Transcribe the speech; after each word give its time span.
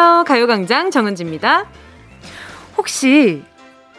안녕하세요. 0.00 0.24
가요광장 0.24 0.90
정은지입니다. 0.90 1.66
혹시 2.78 3.42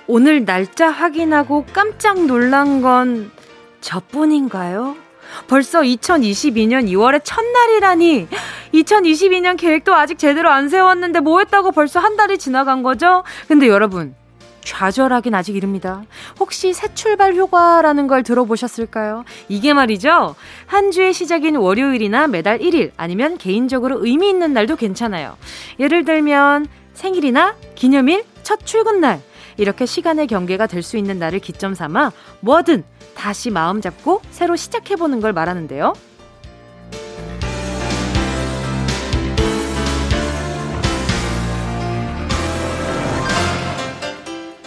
오늘 0.08 0.46
날짜 0.46 0.90
확인하고 0.90 1.68
깜짝 1.74 2.26
놀란 2.26 2.82
건 2.82 3.30
저뿐인가요? 3.82 4.96
벌써 5.48 5.82
2022년 5.82 6.90
2월의 6.90 7.22
첫날이라니 7.24 8.28
2022년 8.74 9.58
계획도 9.58 9.94
아직 9.94 10.18
제대로 10.18 10.50
안 10.50 10.70
세웠는데 10.70 11.20
뭐 11.20 11.38
했다고 11.38 11.72
벌써 11.72 12.00
한 12.00 12.18
달이 12.18 12.40
지나간 12.40 12.82
거죠? 12.82 13.24
근데 13.48 13.68
여러분 13.68 14.16
좌절하긴 14.64 15.34
아직 15.36 15.56
이릅니다. 15.56 16.04
혹시 16.40 16.74
새 16.74 16.94
출발 16.94 17.36
효과라는 17.36 18.08
걸 18.08 18.24
들어보셨을까요? 18.24 19.26
이게 19.50 19.74
말이죠. 19.74 20.36
한 20.66 20.92
주의 20.92 21.14
시작인 21.14 21.56
월요일이나 21.56 22.28
매달 22.28 22.60
1일 22.60 22.92
아니면 22.98 23.38
개인적으로 23.38 24.06
의미 24.06 24.30
있는 24.30 24.54
날도 24.54 24.76
괜찮아요. 24.76 25.38
예를 25.80 26.06
들면 26.06 26.68
생일이나 26.94 27.56
기념일, 27.76 28.24
첫 28.44 28.66
출근 28.66 29.00
날 29.02 29.22
이렇게 29.58 29.86
시간의 29.86 30.28
경계가 30.28 30.68
될 30.68 30.82
수 30.84 30.98
있는 30.98 31.20
날을 31.20 31.40
기점 31.40 31.74
삼아 31.76 32.12
뭐든 32.40 32.84
다시 33.16 33.52
마음 33.52 33.82
잡고 33.82 34.22
새로 34.32 34.56
시작해보는 34.56 35.22
걸 35.22 35.34
말하는데요. 35.34 35.94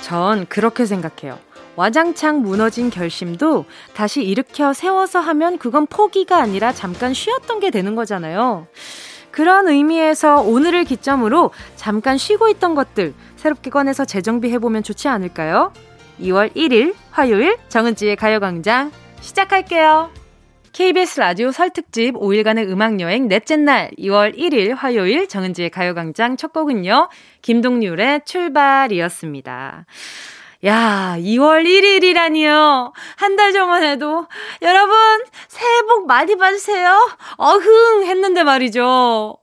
전 0.04 0.44
그렇게 0.50 0.84
생각해요. 0.84 1.38
와장창 1.76 2.42
무너진 2.42 2.90
결심도 2.90 3.64
다시 3.94 4.22
일으켜 4.22 4.74
세워서 4.74 5.18
하면 5.20 5.56
그건 5.56 5.86
포기가 5.86 6.36
아니라 6.42 6.74
잠깐 6.74 7.14
쉬었던 7.14 7.58
게 7.58 7.70
되는 7.70 7.94
거잖아요. 7.94 8.66
그런 9.30 9.66
의미에서 9.66 10.42
오늘을 10.42 10.84
기점으로 10.84 11.52
잠깐 11.74 12.18
쉬고 12.18 12.50
있던 12.50 12.74
것들 12.74 13.14
새롭게 13.36 13.70
꺼내서 13.70 14.04
재정비해보면 14.04 14.82
좋지 14.82 15.08
않을까요? 15.08 15.72
2월 16.20 16.54
1일 16.54 16.94
화요일 17.10 17.56
정은지의 17.70 18.16
가요광장 18.16 18.92
시작할게요. 19.22 20.10
KBS 20.74 21.20
라디오 21.20 21.52
설 21.52 21.70
특집 21.70 22.16
5일간의 22.16 22.68
음악여행 22.68 23.28
넷째 23.28 23.54
날 23.56 23.92
2월 23.96 24.36
1일 24.36 24.74
화요일 24.74 25.28
정은지의 25.28 25.70
가요광장 25.70 26.36
첫 26.36 26.52
곡은요. 26.52 27.10
김동률의 27.42 28.22
출발이었습니다. 28.24 29.86
야, 30.66 31.14
2월 31.18 31.64
1일이라니요. 31.64 32.92
한 33.16 33.36
달 33.36 33.52
전만 33.52 33.84
해도 33.84 34.26
여러분 34.62 34.96
새해 35.46 35.82
복 35.82 36.08
많이 36.08 36.34
받으세요. 36.34 37.08
어흥 37.36 38.06
했는데 38.06 38.42
말이죠. 38.42 39.36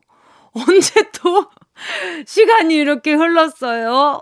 언제 0.52 1.02
또 1.24 1.46
시간이 2.28 2.76
이렇게 2.76 3.14
흘렀어요. 3.14 4.22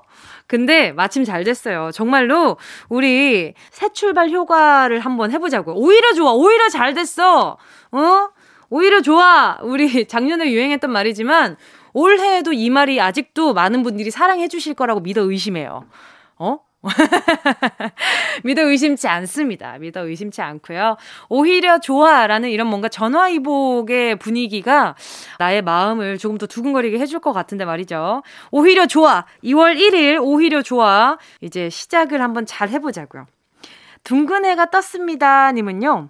근데 0.50 0.92
마침 0.94 1.24
잘 1.24 1.44
됐어요. 1.44 1.92
정말로 1.94 2.58
우리 2.90 3.54
새 3.70 3.94
출발 3.94 4.32
효과를 4.32 5.00
한번 5.00 5.32
해보자고요. 5.32 5.76
오히려 5.76 6.14
좋아. 6.14 6.34
오히려 6.34 6.70
잘 6.70 6.96
됐어. 6.96 7.56
어? 7.92 8.30
오히려 8.72 9.02
좋아. 9.02 9.60
우리 9.62 10.06
작년에 10.10 10.52
유행했던 10.52 10.92
말이지만 10.92 11.56
올해에도 11.94 12.52
이 12.52 12.72
말이 12.72 13.00
아직도 13.00 13.54
많은 13.54 13.84
분들이 13.84 14.10
사랑해 14.10 14.48
주실 14.48 14.74
거라고 14.74 15.02
믿어 15.02 15.22
의심해요. 15.22 15.86
어? 16.40 16.58
믿어 18.44 18.64
의심치 18.64 19.08
않습니다. 19.08 19.78
믿어 19.80 20.06
의심치 20.06 20.42
않고요. 20.42 20.98
오히려 21.28 21.80
좋아라는 21.80 22.50
이런 22.50 22.68
뭔가 22.68 22.88
전화위복의 22.90 24.18
분위기가 24.18 24.96
나의 25.40 25.62
마음을 25.62 26.18
조금 26.18 26.38
더 26.38 26.46
두근거리게 26.46 27.00
해줄 27.00 27.20
것 27.20 27.34
같은데 27.34 27.66
말이죠. 27.66 28.24
오히려 28.52 28.88
좋아. 28.88 29.26
2월 29.44 29.78
1일 29.78 30.20
오히려 30.22 30.62
좋아. 30.62 31.18
이제 31.42 31.70
시작을 31.70 32.22
한번 32.22 32.46
잘 32.46 32.70
해보자고요. 32.70 33.26
둥근 34.04 34.46
해가 34.46 34.70
떴습니다. 34.70 35.52
님은요. 35.52 36.10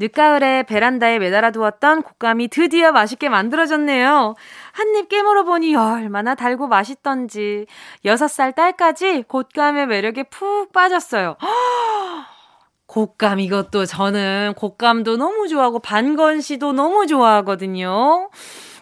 늦가을에 0.00 0.62
베란다에 0.62 1.18
매달아 1.18 1.50
두었던 1.50 2.02
곶감이 2.02 2.48
드디어 2.48 2.92
맛있게 2.92 3.28
만들어졌네요. 3.28 4.34
한 4.72 4.94
입 4.96 5.08
깨물어 5.08 5.44
보니 5.44 5.74
얼마나 5.74 6.34
달고 6.34 6.68
맛있던지. 6.68 7.66
6살 8.04 8.54
딸까지 8.54 9.24
곶감의 9.28 9.86
매력에 9.86 10.24
푹 10.24 10.72
빠졌어요. 10.72 11.36
곶감 12.86 13.40
이것도 13.40 13.84
저는 13.84 14.54
곶감도 14.56 15.16
너무 15.18 15.46
좋아하고 15.48 15.78
반건 15.80 16.40
씨도 16.40 16.72
너무 16.72 17.06
좋아하거든요. 17.06 18.30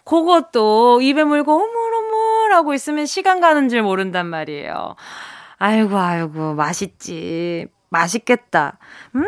그것도 0.05 1.01
입에 1.03 1.25
물고 1.25 1.57
오물오물 1.57 2.53
하고 2.53 2.73
있으면 2.75 3.07
시간 3.07 3.41
가는 3.41 3.69
줄 3.69 3.83
모른단 3.83 4.27
말이에요. 4.27 4.95
아이고 5.59 5.97
아이고 5.99 6.55
맛있지. 6.55 7.67
맛있겠다. 7.89 8.79
음 9.17 9.25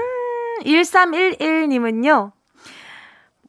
1311님은요. 0.65 2.33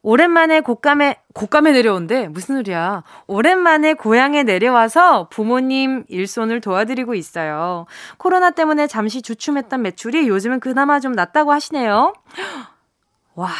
오랜만에 0.02 0.62
곶감에, 0.62 1.16
곶감에 1.34 1.72
내려온대. 1.72 2.28
무슨 2.28 2.56
소리야. 2.56 3.02
오랜만에 3.26 3.94
고향에 3.94 4.44
내려와서 4.44 5.28
부모님 5.28 6.04
일손을 6.08 6.60
도와드리고 6.60 7.14
있어요. 7.14 7.86
코로나 8.16 8.50
때문에 8.50 8.86
잠시 8.86 9.20
주춤했던 9.20 9.82
매출이 9.82 10.26
요즘은 10.28 10.60
그나마 10.60 11.00
좀 11.00 11.12
낫다고 11.12 11.52
하시네요. 11.52 12.14
와. 13.34 13.50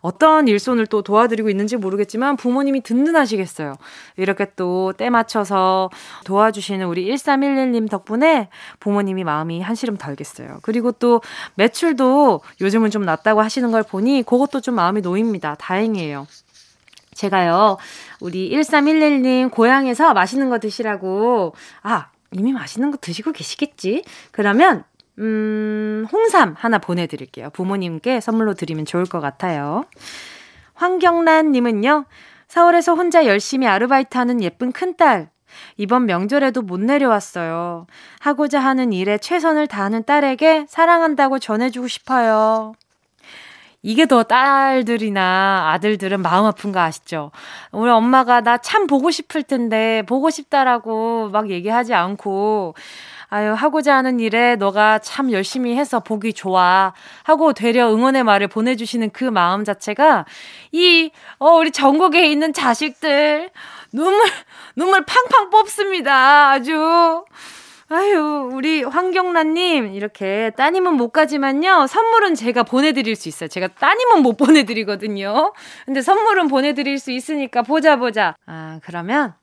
어떤 0.00 0.48
일손을 0.48 0.86
또 0.86 1.02
도와드리고 1.02 1.50
있는지 1.50 1.76
모르겠지만 1.76 2.36
부모님이 2.36 2.82
든든하시겠어요. 2.82 3.76
이렇게 4.16 4.46
또 4.56 4.92
때 4.96 5.08
맞춰서 5.10 5.90
도와주시는 6.24 6.86
우리 6.86 7.06
1311님 7.06 7.88
덕분에 7.88 8.48
부모님이 8.80 9.24
마음이 9.24 9.60
한시름 9.60 9.96
덜겠어요. 9.96 10.58
그리고 10.62 10.92
또 10.92 11.20
매출도 11.54 12.40
요즘은 12.60 12.90
좀 12.90 13.04
낫다고 13.04 13.40
하시는 13.40 13.70
걸 13.70 13.82
보니 13.82 14.22
그것도 14.24 14.60
좀 14.60 14.74
마음이 14.74 15.00
놓입니다. 15.00 15.54
다행이에요. 15.56 16.26
제가요, 17.14 17.76
우리 18.20 18.50
1311님 18.50 19.50
고향에서 19.50 20.14
맛있는 20.14 20.48
거 20.48 20.58
드시라고, 20.58 21.54
아, 21.82 22.08
이미 22.32 22.52
맛있는 22.52 22.90
거 22.90 22.96
드시고 22.98 23.32
계시겠지? 23.32 24.04
그러면 24.30 24.84
음, 25.20 26.06
홍삼 26.10 26.54
하나 26.58 26.78
보내드릴게요. 26.78 27.50
부모님께 27.50 28.20
선물로 28.20 28.54
드리면 28.54 28.86
좋을 28.86 29.04
것 29.04 29.20
같아요. 29.20 29.84
황경란님은요, 30.74 32.06
서울에서 32.48 32.94
혼자 32.94 33.26
열심히 33.26 33.66
아르바이트 33.66 34.16
하는 34.16 34.42
예쁜 34.42 34.72
큰딸. 34.72 35.28
이번 35.76 36.06
명절에도 36.06 36.62
못 36.62 36.80
내려왔어요. 36.80 37.86
하고자 38.20 38.60
하는 38.60 38.92
일에 38.92 39.18
최선을 39.18 39.66
다하는 39.66 40.04
딸에게 40.04 40.66
사랑한다고 40.68 41.38
전해주고 41.38 41.88
싶어요. 41.88 42.72
이게 43.82 44.06
더 44.06 44.22
딸들이나 44.22 45.70
아들들은 45.72 46.20
마음 46.20 46.44
아픈 46.44 46.70
거 46.70 46.80
아시죠? 46.80 47.30
우리 47.72 47.90
엄마가 47.90 48.42
나 48.42 48.58
참 48.58 48.86
보고 48.86 49.10
싶을 49.10 49.42
텐데, 49.42 50.02
보고 50.06 50.28
싶다라고 50.30 51.30
막 51.30 51.50
얘기하지 51.50 51.94
않고, 51.94 52.74
아유, 53.30 53.52
하고자 53.52 53.96
하는 53.96 54.18
일에 54.18 54.56
너가 54.56 54.98
참 54.98 55.30
열심히 55.30 55.76
해서 55.76 56.00
보기 56.00 56.32
좋아. 56.32 56.92
하고 57.22 57.52
되려 57.52 57.92
응원의 57.92 58.24
말을 58.24 58.48
보내주시는 58.48 59.10
그 59.10 59.24
마음 59.24 59.64
자체가 59.64 60.26
이, 60.72 61.12
어, 61.38 61.50
우리 61.52 61.70
전국에 61.70 62.26
있는 62.26 62.52
자식들 62.52 63.50
눈물, 63.92 64.28
눈물 64.74 65.04
팡팡 65.04 65.50
뽑습니다. 65.50 66.50
아주. 66.50 67.24
아유, 67.92 68.48
우리 68.52 68.84
황경란님, 68.84 69.94
이렇게 69.94 70.52
따님은 70.56 70.94
못 70.94 71.10
가지만요, 71.10 71.88
선물은 71.88 72.36
제가 72.36 72.62
보내드릴 72.62 73.16
수 73.16 73.28
있어요. 73.28 73.48
제가 73.48 73.66
따님은 73.66 74.22
못 74.22 74.36
보내드리거든요. 74.36 75.52
근데 75.86 76.00
선물은 76.00 76.46
보내드릴 76.46 77.00
수 77.00 77.10
있으니까 77.10 77.62
보자, 77.62 77.96
보자. 77.96 78.36
아, 78.46 78.78
그러면 78.84 79.34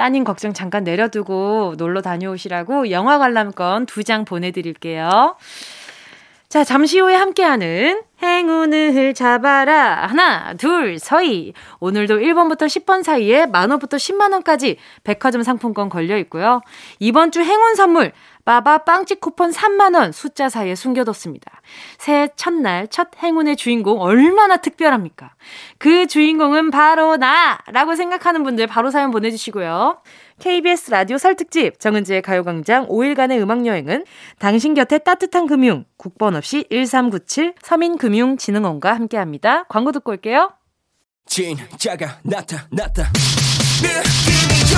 따님 0.00 0.24
걱정 0.24 0.54
잠깐 0.54 0.82
내려두고 0.82 1.74
놀러 1.76 2.00
다녀오시라고 2.00 2.90
영화 2.90 3.18
관람권 3.18 3.84
두 3.84 4.02
장 4.02 4.24
보내드릴게요. 4.24 5.36
자, 6.48 6.64
잠시 6.64 6.98
후에 6.98 7.14
함께하는 7.14 8.02
행운을 8.22 9.12
잡아라. 9.12 10.06
하나, 10.06 10.54
둘, 10.54 10.98
서희. 10.98 11.52
오늘도 11.80 12.16
1번부터 12.16 12.62
10번 12.62 13.02
사이에 13.02 13.44
만원부터 13.44 13.98
10만원까지 13.98 14.76
백화점 15.04 15.42
상품권 15.42 15.90
걸려 15.90 16.16
있고요. 16.16 16.62
이번 16.98 17.30
주 17.30 17.42
행운 17.42 17.74
선물, 17.74 18.12
빠바 18.44 18.78
빵집 18.78 19.20
쿠폰 19.20 19.50
3만원 19.50 20.12
숫자 20.12 20.48
사이에 20.48 20.74
숨겨뒀습니다. 20.74 21.60
새해 21.98 22.28
첫날 22.36 22.88
첫 22.88 23.08
행운의 23.22 23.56
주인공 23.56 24.00
얼마나 24.00 24.56
특별합니까? 24.56 25.34
그 25.78 26.06
주인공은 26.06 26.70
바로 26.70 27.16
나 27.16 27.58
라고 27.68 27.94
생각하는 27.94 28.42
분들 28.42 28.66
바로 28.66 28.90
사연 28.90 29.10
보내주시고요. 29.10 30.02
KBS 30.40 30.90
라디오 30.90 31.18
설 31.18 31.36
특집 31.36 31.78
정은지의 31.78 32.22
가요광장 32.22 32.88
5일간의 32.88 33.40
음악여행은 33.42 34.04
당신 34.38 34.74
곁에 34.74 34.98
따뜻한 34.98 35.46
금융 35.46 35.84
국번 35.96 36.34
없이 36.34 36.64
1397 36.70 37.54
서민금융진흥원과 37.62 38.94
함께합니다. 38.94 39.64
광고 39.64 39.92
듣고 39.92 40.12
올게요. 40.12 40.52
진짜가 41.26 42.18
나타났다. 42.24 43.12
느낌이 43.82 44.69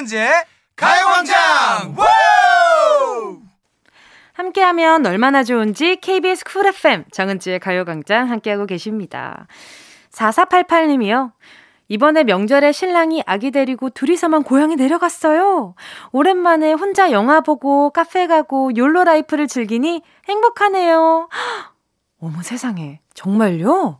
정은지의 0.00 0.32
가요광장 0.76 1.94
함께하면 4.32 5.04
얼마나 5.04 5.42
좋은지 5.42 5.96
KBS 5.96 6.44
쿨 6.44 6.66
FM 6.66 7.04
정은지의 7.10 7.58
가요광장 7.58 8.30
함께하고 8.30 8.64
계십니다. 8.64 9.46
4488님이요. 10.12 11.32
이번에 11.88 12.24
명절에 12.24 12.72
신랑이 12.72 13.22
아기 13.26 13.50
데리고 13.50 13.90
둘이서만 13.90 14.44
고향에 14.44 14.76
내려갔어요. 14.76 15.74
오랜만에 16.12 16.72
혼자 16.72 17.10
영화 17.10 17.40
보고 17.40 17.90
카페 17.90 18.26
가고 18.26 18.74
욜로 18.74 19.04
라이프를 19.04 19.48
즐기니 19.48 20.02
행복하네요. 20.28 21.28
어머 22.20 22.42
세상에 22.42 23.00
정말요? 23.12 23.98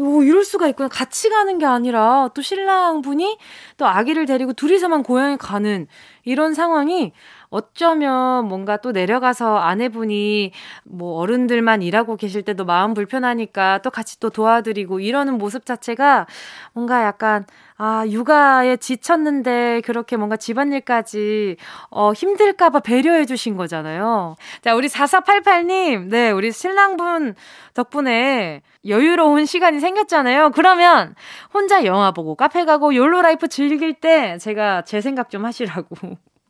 오, 0.00 0.22
이럴 0.22 0.44
수가 0.44 0.66
있구나. 0.68 0.88
같이 0.88 1.28
가는 1.28 1.58
게 1.58 1.66
아니라 1.66 2.30
또 2.34 2.40
신랑 2.40 3.02
분이 3.02 3.36
또 3.76 3.86
아기를 3.86 4.24
데리고 4.24 4.54
둘이서만 4.54 5.02
고향에 5.02 5.36
가는 5.36 5.86
이런 6.24 6.54
상황이 6.54 7.12
어쩌면 7.50 8.48
뭔가 8.48 8.78
또 8.78 8.92
내려가서 8.92 9.58
아내분이 9.58 10.52
뭐 10.84 11.18
어른들만 11.20 11.82
일하고 11.82 12.16
계실 12.16 12.42
때도 12.42 12.64
마음 12.64 12.94
불편하니까 12.94 13.80
또 13.82 13.90
같이 13.90 14.18
또 14.20 14.30
도와드리고 14.30 15.00
이러는 15.00 15.36
모습 15.36 15.66
자체가 15.66 16.26
뭔가 16.72 17.04
약간 17.04 17.44
아, 17.82 18.04
육아에 18.06 18.76
지쳤는데 18.76 19.80
그렇게 19.86 20.18
뭔가 20.18 20.36
집안일까지 20.36 21.56
어, 21.88 22.12
힘들까봐 22.12 22.80
배려해 22.80 23.24
주신 23.24 23.56
거잖아요. 23.56 24.36
자, 24.60 24.74
우리 24.74 24.86
4488님, 24.88 26.08
네, 26.10 26.30
우리 26.30 26.52
신랑분 26.52 27.34
덕분에 27.72 28.60
여유로운 28.86 29.46
시간이 29.46 29.80
생겼잖아요. 29.80 30.50
그러면 30.50 31.14
혼자 31.54 31.86
영화 31.86 32.10
보고 32.10 32.34
카페 32.34 32.66
가고 32.66 32.94
욜로 32.94 33.22
라이프 33.22 33.48
즐길 33.48 33.94
때 33.94 34.36
제가 34.36 34.82
제 34.84 35.00
생각 35.00 35.30
좀 35.30 35.46
하시라고. 35.46 35.96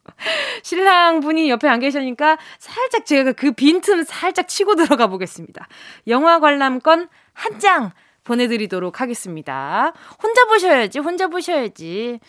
신랑 0.65 1.21
분이 1.21 1.49
옆에 1.49 1.69
안 1.69 1.79
계시니까 1.79 2.39
살짝 2.59 3.07
제가 3.07 3.35
그 3.35 3.53
빈틈 3.53 4.03
살짝 4.03 4.49
치고 4.49 4.75
들어가 4.75 5.07
보겠습니다. 5.07 5.69
영화 6.09 6.41
관람권 6.41 7.09
한 7.35 7.59
장 7.61 7.93
보내드리도록 8.31 9.01
하겠습니다. 9.01 9.93
혼자 10.23 10.45
보셔야지, 10.47 11.01
혼자 11.01 11.27
보셔야지. 11.27 12.21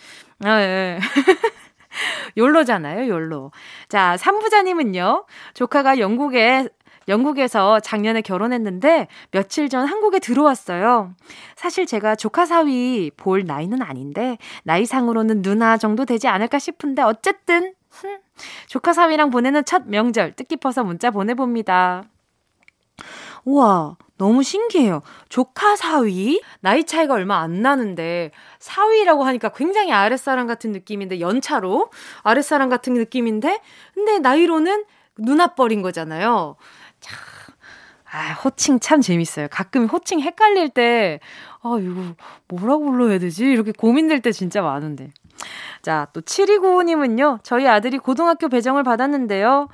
아, 0.44 0.60
예. 0.60 1.00
욜로잖아요, 2.38 3.08
욜로. 3.08 3.52
자, 3.88 4.18
삼부자님은요, 4.18 5.26
조카가 5.54 6.00
영국에 6.00 6.68
영국에서 7.08 7.80
작년에 7.80 8.22
결혼했는데 8.22 9.08
며칠 9.32 9.70
전 9.70 9.88
한국에 9.88 10.20
들어왔어요. 10.20 11.14
사실 11.56 11.86
제가 11.86 12.16
조카 12.16 12.46
사위 12.46 13.12
볼 13.18 13.44
나이는 13.46 13.82
아닌데 13.82 14.38
나이상으로는 14.64 15.42
누나 15.42 15.78
정도 15.78 16.06
되지 16.06 16.28
않을까 16.28 16.60
싶은데 16.60 17.02
어쨌든 17.02 17.74
조카 18.68 18.94
사위랑 18.94 19.32
보내는 19.32 19.66
첫 19.66 19.84
명절 19.88 20.34
뜻깊어서 20.34 20.84
문자 20.84 21.12
보내봅니다. 21.12 22.04
우와, 23.46 23.98
너무 24.22 24.44
신기해요. 24.44 25.02
조카 25.30 25.76
사위? 25.76 26.44
나이 26.60 26.84
차이가 26.84 27.16
얼마 27.16 27.40
안 27.40 27.64
나는데, 27.64 28.30
사위라고 28.60 29.24
하니까 29.24 29.50
굉장히 29.50 29.92
아랫사람 29.92 30.46
같은 30.46 30.72
느낌인데, 30.72 31.22
연차로 31.22 31.90
아랫사람 32.22 32.70
같은 32.70 32.94
느낌인데, 32.94 33.60
근데 33.96 34.20
나이로는 34.20 34.86
누나뻘인 35.18 35.82
거잖아요. 35.82 36.56
참, 37.00 37.18
아, 38.12 38.34
호칭 38.34 38.80
참 38.80 39.02
재밌어요. 39.02 39.48
가끔 39.50 39.88
호칭 39.88 40.20
헷갈릴 40.20 40.70
때, 40.70 41.20
아, 41.64 41.80
이거 41.82 42.14
뭐라고 42.48 42.92
불러야 42.92 43.18
되지? 43.18 43.46
이렇게 43.46 43.72
고민될 43.72 44.22
때 44.22 44.32
진짜 44.32 44.62
많은데. 44.62 45.10
자, 45.82 46.08
또 46.14 46.22
7295님은요, 46.22 47.40
저희 47.42 47.68
아들이 47.68 47.98
고등학교 47.98 48.50
배정을 48.50 48.84
받았는데요. 48.84 49.68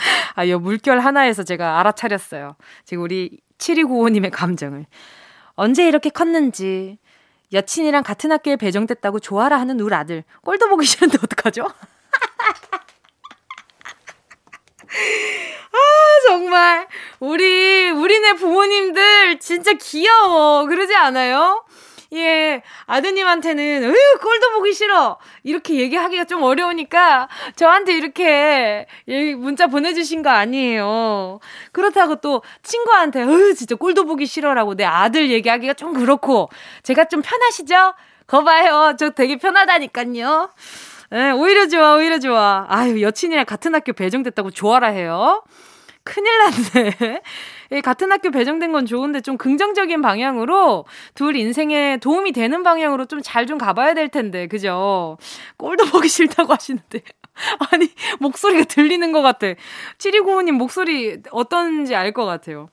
아, 0.34 0.48
요 0.48 0.58
물결 0.58 1.00
하나에서 1.00 1.42
제가 1.42 1.78
알아차렸어요. 1.80 2.56
지금 2.84 3.02
우리 3.02 3.38
7295님의 3.58 4.30
감정을. 4.32 4.86
언제 5.54 5.86
이렇게 5.86 6.10
컸는지. 6.10 6.98
여친이랑 7.52 8.04
같은 8.04 8.30
학교에 8.30 8.56
배정됐다고 8.56 9.18
좋아라 9.18 9.58
하는 9.58 9.80
우리 9.80 9.94
아들. 9.94 10.24
꼴도 10.42 10.68
보기 10.68 10.86
싫은데 10.86 11.18
어떡하죠? 11.22 11.64
아, 15.72 15.76
정말. 16.26 16.86
우리, 17.18 17.90
우리네 17.90 18.34
부모님들 18.34 19.40
진짜 19.40 19.72
귀여워. 19.72 20.66
그러지 20.66 20.94
않아요? 20.94 21.64
예, 22.12 22.62
아드님한테는, 22.86 23.84
으유, 23.84 24.18
꼴도 24.20 24.52
보기 24.54 24.74
싫어! 24.74 25.18
이렇게 25.44 25.74
얘기하기가 25.74 26.24
좀 26.24 26.42
어려우니까, 26.42 27.28
저한테 27.54 27.92
이렇게 27.92 28.86
문자 29.36 29.68
보내주신 29.68 30.22
거 30.22 30.30
아니에요. 30.30 31.38
그렇다고 31.70 32.16
또, 32.16 32.42
친구한테, 32.62 33.22
으유, 33.22 33.54
진짜 33.54 33.76
꼴도 33.76 34.06
보기 34.06 34.26
싫어라고 34.26 34.74
내 34.74 34.84
아들 34.84 35.30
얘기하기가 35.30 35.74
좀 35.74 35.92
그렇고, 35.92 36.48
제가 36.82 37.04
좀 37.04 37.22
편하시죠? 37.22 37.94
거 38.26 38.44
봐요. 38.44 38.94
저 38.98 39.10
되게 39.10 39.36
편하다니까요. 39.36 40.50
예, 41.12 41.30
오히려 41.30 41.68
좋아, 41.68 41.96
오히려 41.96 42.18
좋아. 42.18 42.66
아유, 42.68 43.02
여친이랑 43.02 43.44
같은 43.44 43.74
학교 43.74 43.92
배정됐다고 43.92 44.50
좋아라 44.50 44.88
해요. 44.88 45.42
큰일 46.04 46.32
났네. 46.38 47.22
예, 47.72 47.80
같은 47.80 48.10
학교 48.10 48.30
배정된 48.30 48.72
건 48.72 48.84
좋은데 48.86 49.20
좀 49.20 49.36
긍정적인 49.36 50.02
방향으로 50.02 50.84
둘 51.14 51.36
인생에 51.36 51.98
도움이 51.98 52.32
되는 52.32 52.62
방향으로 52.62 53.06
좀 53.06 53.20
잘좀 53.22 53.50
좀 53.50 53.58
가봐야 53.58 53.94
될 53.94 54.08
텐데, 54.08 54.46
그죠? 54.46 55.16
꼴도 55.56 55.86
보기 55.86 56.08
싫다고 56.08 56.52
하시는데. 56.52 57.02
아니, 57.72 57.88
목소리가 58.20 58.64
들리는 58.64 59.10
것 59.12 59.22
같아. 59.22 59.48
7295님 59.98 60.52
목소리 60.52 61.18
어떤지 61.32 61.94
알 61.96 62.12
것 62.12 62.24
같아요. 62.26 62.68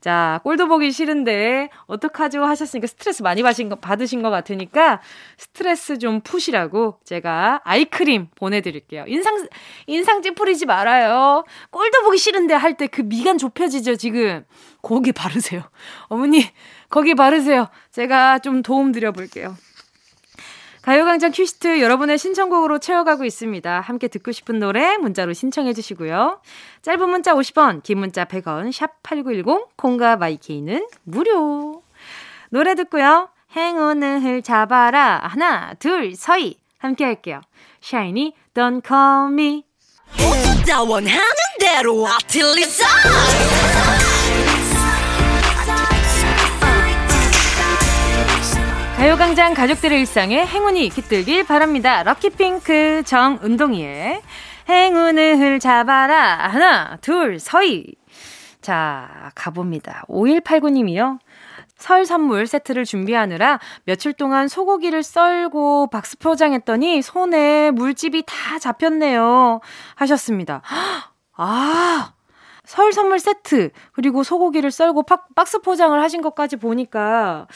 자, 0.00 0.40
꼴도 0.44 0.68
보기 0.68 0.92
싫은데, 0.92 1.70
어떡하죠? 1.86 2.44
하셨으니까 2.44 2.86
스트레스 2.86 3.22
많이 3.22 3.42
받으신 3.42 3.68
거, 3.68 3.76
받으신 3.76 4.22
것 4.22 4.30
같으니까, 4.30 5.00
스트레스 5.36 5.98
좀 5.98 6.20
푸시라고 6.20 6.98
제가 7.04 7.60
아이크림 7.64 8.28
보내드릴게요. 8.36 9.04
인상, 9.08 9.48
인상 9.86 10.22
찌푸리지 10.22 10.66
말아요. 10.66 11.44
꼴도 11.70 12.02
보기 12.02 12.18
싫은데 12.18 12.54
할 12.54 12.76
때 12.76 12.86
그 12.86 13.02
미간 13.02 13.38
좁혀지죠, 13.38 13.96
지금. 13.96 14.44
거기 14.82 15.10
바르세요. 15.12 15.62
어머니, 16.08 16.44
거기 16.88 17.14
바르세요. 17.14 17.66
제가 17.90 18.38
좀 18.38 18.62
도움 18.62 18.92
드려볼게요. 18.92 19.56
가요광장 20.88 21.32
퀴스트 21.32 21.82
여러분의 21.82 22.16
신청곡으로 22.16 22.78
채워가고 22.78 23.26
있습니다. 23.26 23.80
함께 23.80 24.08
듣고 24.08 24.32
싶은 24.32 24.58
노래 24.58 24.96
문자로 24.96 25.34
신청해 25.34 25.74
주시고요. 25.74 26.40
짧은 26.80 27.10
문자 27.10 27.34
50원, 27.34 27.82
긴 27.82 27.98
문자 27.98 28.24
100원, 28.24 28.72
샵 28.72 29.02
8910, 29.02 29.76
콩과 29.76 30.16
마이케이는 30.16 30.86
무료. 31.04 31.82
노래 32.48 32.74
듣고요. 32.74 33.28
행운을 33.54 34.40
잡아라. 34.40 35.20
하나, 35.24 35.74
둘, 35.74 36.16
서희. 36.16 36.58
함께 36.78 37.04
할게요. 37.04 37.42
샤이니, 37.82 38.32
don't 38.54 38.80
call 38.82 39.30
me. 39.30 39.64
원하는 40.88 41.20
대로 41.60 42.06
아틀리사 42.06 42.86
가요광장 48.98 49.54
가족들의 49.54 50.00
일상에 50.00 50.44
행운이 50.44 50.88
깃들길 50.88 51.46
바랍니다. 51.46 52.02
럭키핑크 52.02 53.04
정은동이의 53.06 54.20
행운을 54.68 55.60
잡아라. 55.60 56.48
하나, 56.48 56.96
둘, 56.96 57.38
서희. 57.38 57.94
자, 58.60 59.30
가봅니다. 59.36 60.04
5189님이요. 60.08 61.20
설 61.76 62.06
선물 62.06 62.48
세트를 62.48 62.84
준비하느라 62.84 63.60
며칠 63.84 64.12
동안 64.12 64.48
소고기를 64.48 65.04
썰고 65.04 65.90
박스 65.90 66.18
포장했더니 66.18 67.00
손에 67.00 67.70
물집이 67.70 68.24
다 68.26 68.58
잡혔네요. 68.58 69.60
하셨습니다. 69.94 70.60
아, 71.36 72.14
설 72.68 72.92
선물 72.92 73.18
세트, 73.18 73.70
그리고 73.92 74.22
소고기를 74.22 74.70
썰고 74.70 75.04
팍, 75.04 75.34
박스 75.34 75.60
포장을 75.60 75.98
하신 76.02 76.20
것까지 76.20 76.56
보니까, 76.56 77.46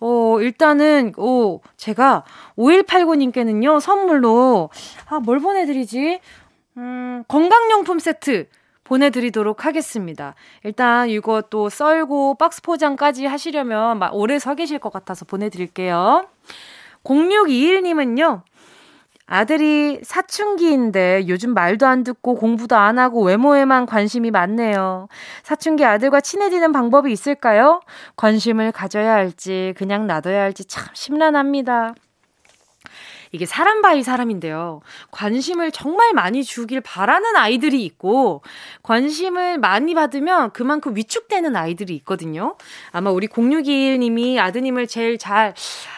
어, 0.00 0.38
일단은, 0.40 1.12
오, 1.18 1.60
제가 1.76 2.24
5189님께는요, 2.56 3.78
선물로, 3.78 4.70
아, 5.10 5.20
뭘 5.20 5.38
보내드리지? 5.40 6.18
음, 6.78 7.24
건강용품 7.28 7.98
세트 7.98 8.46
보내드리도록 8.84 9.66
하겠습니다. 9.66 10.34
일단 10.62 11.10
이거 11.10 11.42
또 11.42 11.68
썰고 11.68 12.36
박스 12.36 12.62
포장까지 12.62 13.26
하시려면 13.26 13.98
막 13.98 14.14
오래 14.14 14.38
서 14.38 14.54
계실 14.54 14.78
것 14.78 14.90
같아서 14.90 15.26
보내드릴게요. 15.26 16.26
0621님은요, 17.04 18.40
아들이 19.26 20.00
사춘기인데 20.02 21.24
요즘 21.28 21.54
말도 21.54 21.86
안 21.86 22.04
듣고 22.04 22.34
공부도 22.34 22.76
안 22.76 22.98
하고 22.98 23.24
외모에만 23.24 23.86
관심이 23.86 24.30
많네요. 24.30 25.08
사춘기 25.42 25.84
아들과 25.84 26.20
친해지는 26.20 26.72
방법이 26.72 27.10
있을까요? 27.10 27.80
관심을 28.16 28.72
가져야 28.72 29.14
할지 29.14 29.72
그냥 29.76 30.06
놔둬야 30.06 30.42
할지 30.42 30.64
참 30.66 30.86
심란합니다. 30.92 31.94
이게 33.34 33.46
사람 33.46 33.82
by 33.82 34.04
사람인데요. 34.04 34.80
관심을 35.10 35.72
정말 35.72 36.12
많이 36.12 36.44
주길 36.44 36.80
바라는 36.80 37.34
아이들이 37.34 37.84
있고, 37.84 38.42
관심을 38.84 39.58
많이 39.58 39.92
받으면 39.92 40.52
그만큼 40.52 40.94
위축되는 40.94 41.56
아이들이 41.56 41.96
있거든요. 41.96 42.56
아마 42.92 43.10
우리 43.10 43.26
0621님이 43.26 44.38
아드님을 44.38 44.86
제일 44.86 45.18
잘 45.18 45.52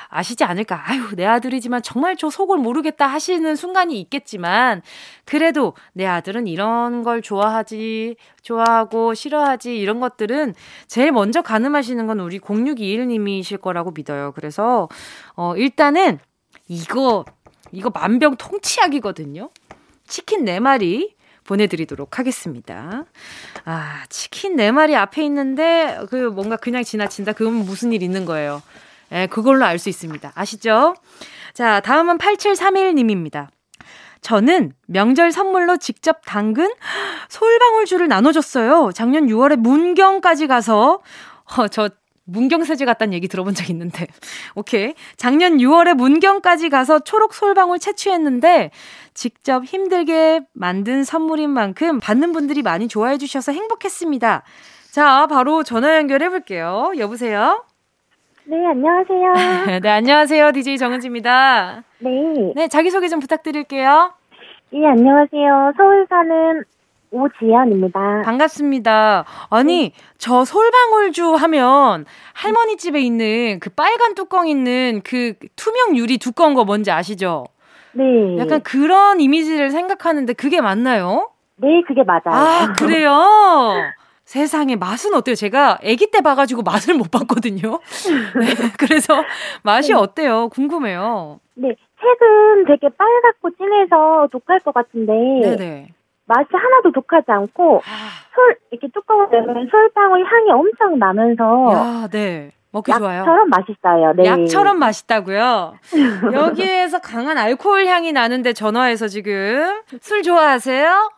아시지 0.09 0.45
않을까. 0.45 0.83
아유, 0.87 1.15
내 1.15 1.25
아들이지만 1.25 1.83
정말 1.83 2.17
저 2.17 2.31
속을 2.31 2.59
모르겠다 2.59 3.07
하시는 3.07 3.57
순간이 3.57 4.01
있겠지만, 4.01 4.83
그래도 5.25 5.75
내 5.93 6.07
아들은 6.07 6.47
이런 6.47 7.03
걸 7.03 7.23
좋아하지, 7.23 8.17
좋아하고 8.43 9.15
싫어하지, 9.15 9.77
이런 9.77 10.01
것들은 10.01 10.55
제일 10.87 11.13
먼저 11.13 11.43
가늠하시는 11.43 12.07
건 12.07 12.21
우리 12.21 12.39
0621님이실 12.39 13.61
거라고 13.61 13.91
믿어요. 13.91 14.33
그래서, 14.33 14.89
어, 15.35 15.57
일단은 15.57 16.19
이거, 16.69 17.25
이거 17.73 17.91
만병 17.91 18.37
통치약이거든요. 18.37 19.51
치킨 20.07 20.45
4마리 20.45 21.15
보내드리도록 21.45 22.19
하겠습니다. 22.19 23.05
아, 23.65 24.05
치킨 24.09 24.57
4마리 24.57 24.95
앞에 24.95 25.25
있는데, 25.25 25.99
그 26.11 26.17
뭔가 26.17 26.57
그냥 26.57 26.83
지나친다? 26.83 27.33
그러면 27.33 27.65
무슨 27.65 27.93
일 27.93 28.03
있는 28.03 28.25
거예요. 28.25 28.63
예, 29.13 29.27
그걸로 29.27 29.65
알 29.65 29.79
수 29.79 29.89
있습니다. 29.89 30.33
아시죠? 30.35 30.95
자, 31.55 31.81
다음은 31.81 32.19
8731님입니다. 32.19 33.49
저는 34.21 34.73
명절 34.89 35.31
선물로 35.31 35.77
직접 35.77 36.21
당근 36.27 36.71
솔방울주를 37.29 38.09
나눠줬어요. 38.09 38.91
작년 38.93 39.27
6월에 39.27 39.57
문경까지 39.57 40.49
가서, 40.49 41.01
어, 41.57 41.69
저 41.69 41.91
문경세제 42.25 42.85
갔다는 42.85 43.15
얘기 43.15 43.29
들어본 43.29 43.55
적 43.55 43.71
있는데. 43.71 44.09
오케이. 44.57 44.95
작년 45.17 45.59
6월에 45.59 45.95
문경까지 45.95 46.71
가서 46.71 46.99
초록 46.99 47.35
솔방울 47.35 47.79
채취했는데 47.79 48.73
직접 49.15 49.65
힘들게 49.65 50.41
만든 50.53 51.05
선물인 51.05 51.51
만큼 51.51 52.01
받는 52.01 52.33
분들이 52.33 52.63
많이 52.63 52.89
좋아해 52.89 53.17
주셔서 53.19 53.53
행복했습니다. 53.53 54.43
자, 54.91 55.27
바로 55.29 55.63
전화 55.63 55.97
연결해 55.97 56.29
볼게요. 56.31 56.91
여보세요? 56.99 57.65
네, 58.49 58.65
안녕하세요. 58.65 59.33
네, 59.83 59.89
안녕하세요. 59.89 60.53
DJ 60.53 60.79
정은지입니다. 60.79 61.83
네. 61.99 62.11
네, 62.55 62.69
자기소개 62.69 63.09
좀 63.09 63.19
부탁드릴게요. 63.19 64.13
예, 64.73 64.87
안녕하세요. 64.87 65.73
서울 65.77 66.07
사는 66.09 66.63
오지연입니다. 67.11 68.23
반갑습니다. 68.25 69.25
아니, 69.51 69.93
저 70.19 70.45
솔방울주 70.45 71.35
하면 71.35 72.05
할머니 72.35 72.77
집에 72.77 73.01
있는 73.01 73.59
그 73.61 73.71
빨간 73.71 74.15
뚜껑 74.15 74.47
있는 74.47 75.01
그 75.05 75.35
투명 75.57 75.97
유리 75.97 76.19
두꺼운 76.19 76.55
거 76.55 76.65
뭔지 76.65 76.91
아시죠? 76.93 77.47
네. 77.93 78.05
약간 78.39 78.63
그런 78.63 79.21
이미지를 79.21 79.71
생각하는데 79.71 80.33
그게 80.35 80.61
맞나요? 80.61 81.31
네, 81.57 81.83
그게 81.87 82.03
맞아요. 82.05 82.21
아, 82.27 82.73
그래요? 82.75 83.11
세상에 84.27 84.75
맛은 84.75 85.15
어때요? 85.15 85.37
제가 85.37 85.79
아기 85.85 86.11
때 86.11 86.21
봐가지고 86.21 86.63
맛을 86.63 86.95
못 86.95 87.11
봤거든요. 87.13 87.79
네, 88.41 88.47
그래서 88.77 89.23
맛이 89.63 89.93
어때요? 89.95 90.49
궁금해요. 90.49 91.39
네, 91.55 91.75
색은 92.01 92.65
되게 92.67 92.89
빨갛고 92.95 93.51
진해서 93.57 94.29
독할 94.33 94.59
것 94.61 94.75
같은데 94.75 95.13
네네. 95.13 95.89
맛이 96.27 96.49
하나도 96.53 96.91
독하지 96.93 97.25
않고 97.29 97.77
아, 97.79 98.09
솔 98.35 98.59
이렇게 98.73 98.89
뚜껑을 98.93 99.29
열면 99.33 99.69
솔방울 99.71 100.25
향이 100.27 100.51
엄청 100.51 100.99
나면서 100.99 101.73
야, 101.73 102.09
네. 102.11 102.51
먹기 102.73 102.93
좋아요. 102.93 103.21
약처럼 103.21 103.49
맛있어요. 103.49 104.13
네. 104.17 104.25
약처럼 104.25 104.79
맛있다고요? 104.81 105.75
여기에서 106.33 106.99
강한 106.99 107.39
알코올 107.39 107.87
향이 107.87 108.11
나는데 108.13 108.53
전화해서 108.55 109.07
지금 109.07 109.83
술 110.01 110.23
좋아하세요? 110.25 111.11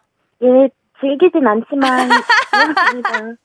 예, 0.43 0.69
즐기진 1.01 1.47
않지만. 1.47 2.09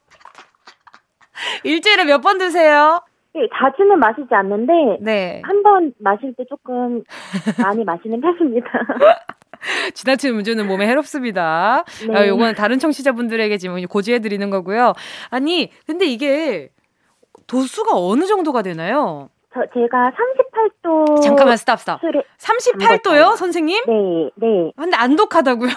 일주일에 1.64 2.06
몇 2.06 2.22
번 2.22 2.38
드세요? 2.38 3.02
예, 3.36 3.40
자주는 3.58 3.98
마시지 4.00 4.28
않는데 4.32 4.74
네. 5.02 5.42
한 5.44 5.64
번 5.64 5.94
마실 6.00 6.34
때 6.38 6.44
조금 6.48 7.04
많이 7.62 7.84
마시는 7.84 8.22
편입니다. 8.22 8.70
지나친 9.96 10.36
음주는 10.36 10.68
몸에 10.68 10.88
해롭습니다. 10.88 11.84
네. 12.08 12.16
아, 12.16 12.28
요거는 12.28 12.54
다른 12.56 12.80
청취자분들에게 12.80 13.58
지금 13.58 13.82
고지해 13.88 14.20
드리는 14.20 14.50
거고요. 14.50 14.94
아니, 15.30 15.72
근데 15.88 16.06
이게 16.06 16.70
도수가 17.48 17.92
어느 17.96 18.26
정도가 18.26 18.62
되나요? 18.62 19.30
저 19.54 19.62
제가 19.74 20.12
38도 20.84 21.22
잠깐만 21.22 21.56
스탑 21.58 21.80
스탑. 21.80 22.02
술에 22.02 22.24
38도요, 22.38 23.02
담궜어요. 23.02 23.36
선생님? 23.38 23.84
네, 23.88 24.30
네. 24.36 24.72
근데 24.76 24.98
안 24.98 25.16
독하다고요? 25.16 25.70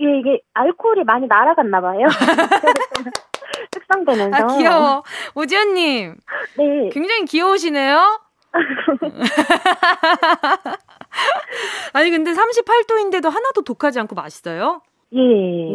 예, 0.00 0.18
이게 0.18 0.40
알코올이 0.54 1.04
많이 1.04 1.26
날아갔나 1.26 1.80
봐요. 1.80 2.06
숙성되면서. 3.72 4.36
아, 4.36 4.56
귀여워. 4.56 5.02
오지연 5.34 5.74
님, 5.74 6.14
네. 6.58 6.88
굉장히 6.92 7.24
귀여우시네요. 7.24 8.20
아니 11.92 12.10
근데 12.10 12.32
38도인데도 12.32 13.30
하나도 13.30 13.62
독하지 13.62 13.98
않고 14.00 14.14
맛있어요? 14.14 14.80
예. 15.12 15.18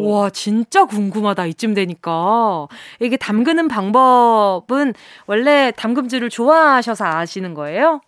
우와 0.00 0.30
진짜 0.30 0.84
궁금하다 0.84 1.46
이쯤 1.46 1.74
되니까 1.74 2.68
이게 3.00 3.16
담그는 3.16 3.68
방법은 3.68 4.94
원래 5.26 5.72
담금주를 5.76 6.28
좋아하셔서 6.30 7.04
아시는 7.06 7.54
거예요? 7.54 8.00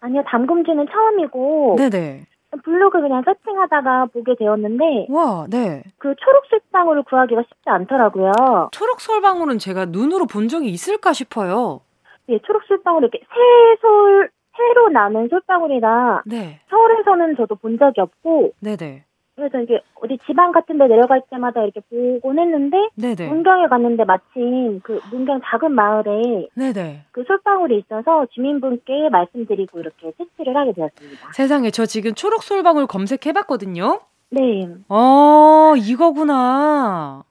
아니요, 0.00 0.22
담금주는 0.30 0.86
처음이고 0.90 1.76
네네. 1.78 2.22
블로그 2.64 3.00
그냥 3.00 3.22
서칭하다가 3.24 4.06
보게 4.06 4.34
되었는데 4.36 5.06
와, 5.08 5.46
네. 5.48 5.82
그 5.98 6.14
초록 6.16 6.44
색상으로 6.50 7.04
구하기가 7.04 7.42
쉽지 7.42 7.68
않더라고요. 7.68 8.70
초록 8.72 9.00
솔방울은 9.00 9.58
제가 9.58 9.86
눈으로 9.86 10.26
본 10.26 10.48
적이 10.48 10.68
있을까 10.70 11.12
싶어요. 11.12 11.80
예, 12.28 12.38
초록 12.40 12.62
솔방울 12.64 13.02
이렇게 13.02 13.20
새솔 13.20 14.30
새로 14.56 14.88
나는 14.90 15.28
솔방울이라 15.28 16.22
네, 16.26 16.60
서울에서는 16.70 17.36
저도 17.36 17.54
본 17.56 17.78
적이 17.78 18.02
없고 18.02 18.52
네네, 18.60 19.04
그래서 19.40 19.58
이게 19.58 19.80
어디 19.94 20.18
지방 20.26 20.52
같은 20.52 20.76
데 20.76 20.86
내려갈 20.86 21.22
때마다 21.30 21.62
이렇게 21.62 21.80
보곤 21.88 22.38
했는데 22.38 22.76
네네, 22.94 23.28
문경에 23.28 23.68
갔는데 23.68 24.04
마침 24.04 24.80
그 24.82 25.00
문경 25.10 25.40
작은 25.42 25.72
마을에 25.72 26.48
네네. 26.54 27.04
그 27.10 27.24
솔방울이 27.26 27.78
있어서 27.78 28.26
주민분께 28.34 29.08
말씀드리고 29.10 29.80
이렇게 29.80 30.12
채취를 30.18 30.54
하게 30.54 30.72
되었습니다. 30.72 31.32
세상에 31.32 31.70
저 31.70 31.86
지금 31.86 32.14
초록 32.14 32.42
솔방울 32.42 32.86
검색해 32.86 33.32
봤거든요. 33.32 34.00
네. 34.28 34.68
어, 34.90 35.72
이거구나. 35.76 37.24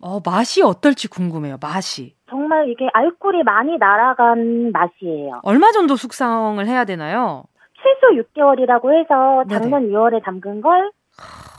어, 0.00 0.20
맛이 0.24 0.62
어떨지 0.62 1.08
궁금해요, 1.08 1.56
맛이. 1.60 2.14
정말 2.28 2.68
이게 2.68 2.86
알코올이 2.92 3.42
많이 3.44 3.78
날아간 3.78 4.72
맛이에요. 4.72 5.40
얼마 5.42 5.72
정도 5.72 5.96
숙성을 5.96 6.64
해야 6.66 6.84
되나요? 6.84 7.44
최소 7.84 8.22
6개월이라고 8.22 8.98
해서 8.98 9.44
네네. 9.48 9.60
작년 9.60 9.88
6월에 9.90 10.22
담근 10.22 10.60
걸 10.60 10.90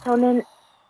저는 0.05 0.41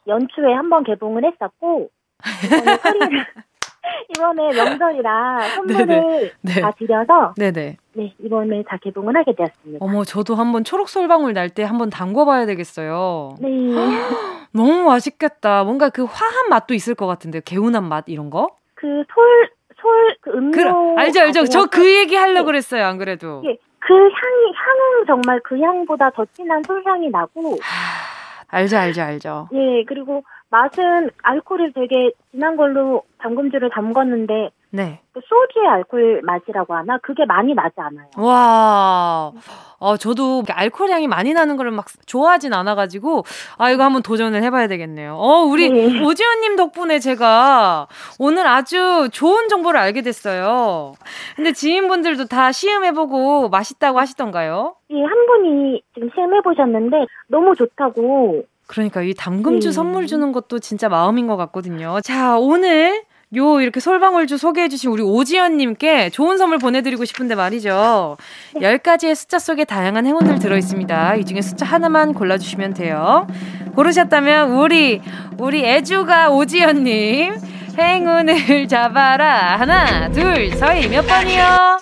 연초에 0.08 0.54
한 0.54 0.70
번 0.70 0.84
개봉을 0.84 1.24
했었고 1.26 1.90
이번에 4.10 4.54
명절이라 4.54 5.42
선물을 5.56 5.86
네네. 5.86 6.32
네. 6.42 6.62
다 6.62 6.72
드려서 6.72 7.34
네네. 7.38 7.78
네 7.94 8.14
이번에 8.20 8.64
다 8.68 8.78
개봉을 8.82 9.16
하게 9.16 9.34
되었습니다. 9.36 9.84
어머, 9.84 10.04
저도 10.04 10.36
한번 10.36 10.64
초록 10.64 10.90
솔방울 10.90 11.34
날 11.34 11.50
때 11.50 11.64
한번 11.64 11.90
담궈봐야 11.90 12.46
되겠어요. 12.48 13.36
네. 13.40 13.50
너무 14.52 14.84
맛있겠다. 14.84 15.64
뭔가 15.64 15.90
그 15.90 16.04
화한 16.04 16.50
맛도 16.50 16.74
있을 16.74 16.96
것 16.96 17.08
같은데, 17.08 17.42
개운한 17.42 17.84
맛 17.84 18.06
이런 18.08 18.30
거? 18.30 18.50
그 18.74 18.88
솔, 19.14 19.50
솔, 19.82 20.16
그 20.22 20.32
음료. 20.32 20.96
그, 20.96 21.00
알죠, 21.00 21.22
알죠. 21.22 21.46
저 21.46 21.66
그 21.68 21.88
얘기 21.94 22.16
하려고 22.16 22.40
네. 22.40 22.46
그랬어요, 22.54 22.86
안 22.86 22.98
그래도. 22.98 23.42
예, 23.46 23.56
그 23.80 23.94
향이, 23.94 24.12
향은 24.56 25.06
정말 25.08 25.40
그 25.44 25.60
향보다 25.60 26.10
더 26.12 26.26
진한 26.34 26.64
솔 26.66 26.82
향이 26.86 27.10
나고, 27.10 27.58
하, 27.62 28.15
알죠, 28.48 28.78
알죠, 28.78 29.02
알죠. 29.02 29.50
예, 29.54 29.84
그리고 29.88 30.24
맛은 30.50 31.10
알코올을 31.24 31.74
되게 31.74 32.12
진한 32.32 32.56
걸로 32.56 33.04
담금주를 33.20 33.70
담궜는데 33.72 34.52
네. 34.72 35.00
그 35.14 35.22
소주의 35.24 35.66
알코올 35.68 36.22
맛이라고 36.24 36.76
하나 36.76 36.98
그게 37.02 37.24
많이 37.26 37.54
나지 37.54 37.76
않아요. 37.78 38.08
와, 38.18 39.32
어, 39.80 39.96
저도 39.98 40.44
알코올 40.50 40.90
향이 40.90 41.08
많이 41.08 41.34
나는 41.34 41.56
걸 41.56 41.72
막 41.72 41.86
좋아하진 42.06 42.54
않아가지고, 42.54 43.24
아, 43.58 43.72
이거 43.72 43.84
한번 43.84 44.02
도전을 44.04 44.44
해봐야 44.44 44.68
되겠네요. 44.68 45.16
어, 45.16 45.44
우리 45.44 45.70
네. 45.70 45.78
오지훈님 46.04 46.58
덕분에 46.58 47.00
제가 47.00 47.88
오늘 48.20 48.48
아주 48.48 49.08
좋은 49.14 49.48
정보를 49.48 49.80
알게 49.80 50.02
됐어요. 50.02 50.94
근데 51.38 51.54
지인분들도 51.54 52.26
다 52.26 52.52
시음해보고 52.52 53.48
맛있다고 53.50 53.98
하시던가요? 54.00 54.76
예, 54.92 55.02
한 55.02 55.26
분이 55.26 55.82
지금 55.94 56.10
시험해 56.14 56.42
보셨는데 56.42 57.06
너무 57.30 57.56
좋다고. 57.56 58.44
그러니까 58.68 59.02
이 59.02 59.14
담금주 59.14 59.68
네. 59.68 59.72
선물 59.72 60.08
주는 60.08 60.32
것도 60.32 60.60
진짜 60.60 60.90
마음인 60.90 61.28
것 61.28 61.38
같거든요. 61.38 62.00
자, 62.02 62.38
오늘 62.38 63.04
요 63.36 63.60
이렇게 63.60 63.80
솔방울주 63.80 64.38
소개해 64.38 64.70
주신 64.70 64.92
우리 64.92 65.02
오지연 65.02 65.58
님께 65.58 66.10
좋은 66.10 66.38
선물 66.38 66.58
보내 66.58 66.82
드리고 66.82 67.06
싶은데 67.06 67.36
말이죠. 67.36 68.18
10가지의 68.56 69.16
숫자 69.16 69.40
속에 69.40 69.66
다양한 69.66 70.06
행운들 70.06 70.40
들어 70.40 70.58
있습니다. 70.58 71.16
이 71.16 71.26
중에 71.26 71.42
숫자 71.42 71.66
하나만 71.66 72.14
골라 72.14 72.38
주시면 72.38 72.76
돼요. 72.76 73.28
고르셨다면 73.76 74.52
우리, 74.52 75.02
우리 75.38 75.66
애주가 75.66 76.30
오지연 76.30 76.84
님 76.84 77.36
행운을 77.78 78.68
잡아라. 78.70 79.60
하나, 79.60 80.10
둘, 80.10 80.56
서희 80.56 80.88
몇 80.88 81.06
번이요? 81.06 81.80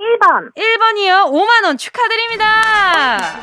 1번. 0.00 0.52
1번이요. 0.54 1.32
5만 1.32 1.64
원 1.64 1.78
축하드립니다. 1.78 3.40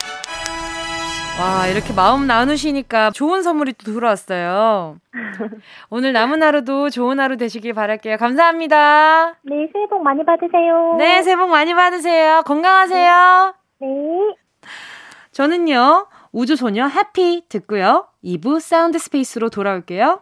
와, 1.40 1.68
이렇게 1.68 1.92
마음 1.94 2.28
나누시니까 2.28 3.12
좋은 3.12 3.44
선물이 3.44 3.74
또 3.74 3.92
들어왔어요. 3.92 4.96
오늘 5.90 6.14
남은 6.14 6.42
하루도 6.42 6.90
좋은 6.90 7.20
하루 7.20 7.36
되시길 7.36 7.74
바랄게요. 7.74 8.16
감사합니다. 8.18 9.36
네, 9.44 9.70
새해 9.74 9.86
복 9.90 10.02
많이 10.02 10.24
받으세요. 10.24 10.96
네, 10.98 11.22
새해 11.24 11.36
복 11.36 11.50
많이 11.50 11.74
받으세요. 11.74 12.42
건강하세요. 12.46 13.54
네. 13.82 13.88
저는요, 15.34 16.08
우주소녀 16.32 16.88
해피 16.88 17.44
듣고요. 17.50 18.08
2부 18.24 18.62
사운드 18.62 18.98
스페이스로 18.98 19.50
돌아올게요. 19.50 20.22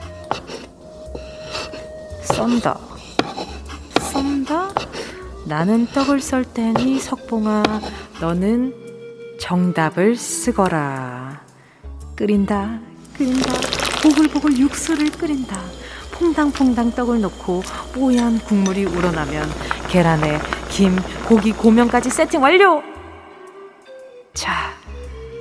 썬다, 2.33 2.79
썬다. 4.11 4.69
나는 5.45 5.85
떡을 5.87 6.21
썰 6.21 6.43
테니 6.43 6.99
석봉아, 6.99 7.63
너는 8.19 8.73
정답을 9.39 10.15
쓰거라. 10.15 11.41
끓인다, 12.15 12.79
끓인다, 13.17 13.53
보글보글 14.03 14.57
육수를 14.57 15.11
끓인다. 15.11 15.59
퐁당퐁당 16.11 16.91
떡을 16.91 17.21
넣고 17.21 17.63
뽀얀 17.93 18.39
국물이 18.39 18.85
우러나면 18.85 19.49
계란에 19.89 20.39
김, 20.69 20.95
고기, 21.27 21.51
고명까지 21.51 22.09
세팅 22.11 22.41
완료! 22.41 22.83
자, 24.33 24.71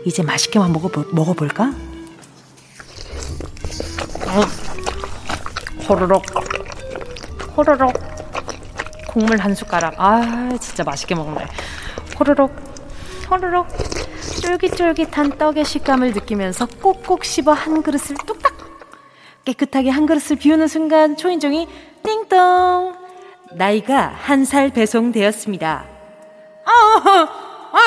이제 0.05 0.23
맛있게만 0.23 0.73
먹어볼, 0.73 1.09
먹어볼까? 1.13 1.73
어, 4.27 4.41
호로록, 5.89 6.25
호로록. 7.61 7.93
국물 9.09 9.37
한 9.39 9.55
숟가락. 9.55 9.95
아, 9.99 10.49
진짜 10.59 10.83
맛있게 10.83 11.15
먹네. 11.15 11.47
호로록, 12.19 12.51
호로록. 13.31 13.67
쫄깃쫄깃한 14.41 15.37
떡의 15.37 15.65
식감을 15.67 16.13
느끼면서 16.13 16.65
꼭꼭 16.81 17.23
씹어 17.25 17.53
한 17.53 17.83
그릇을 17.83 18.17
뚝딱 18.27 18.55
깨끗하게 19.45 19.91
한 19.91 20.07
그릇을 20.07 20.37
비우는 20.37 20.69
순간 20.69 21.17
초인종이 21.19 21.69
띵동 22.03 22.95
나이가 23.53 24.15
한 24.17 24.45
살 24.47 24.71
배송되었습니다. 24.71 25.85
아, 26.65 26.71
아, 27.73 27.79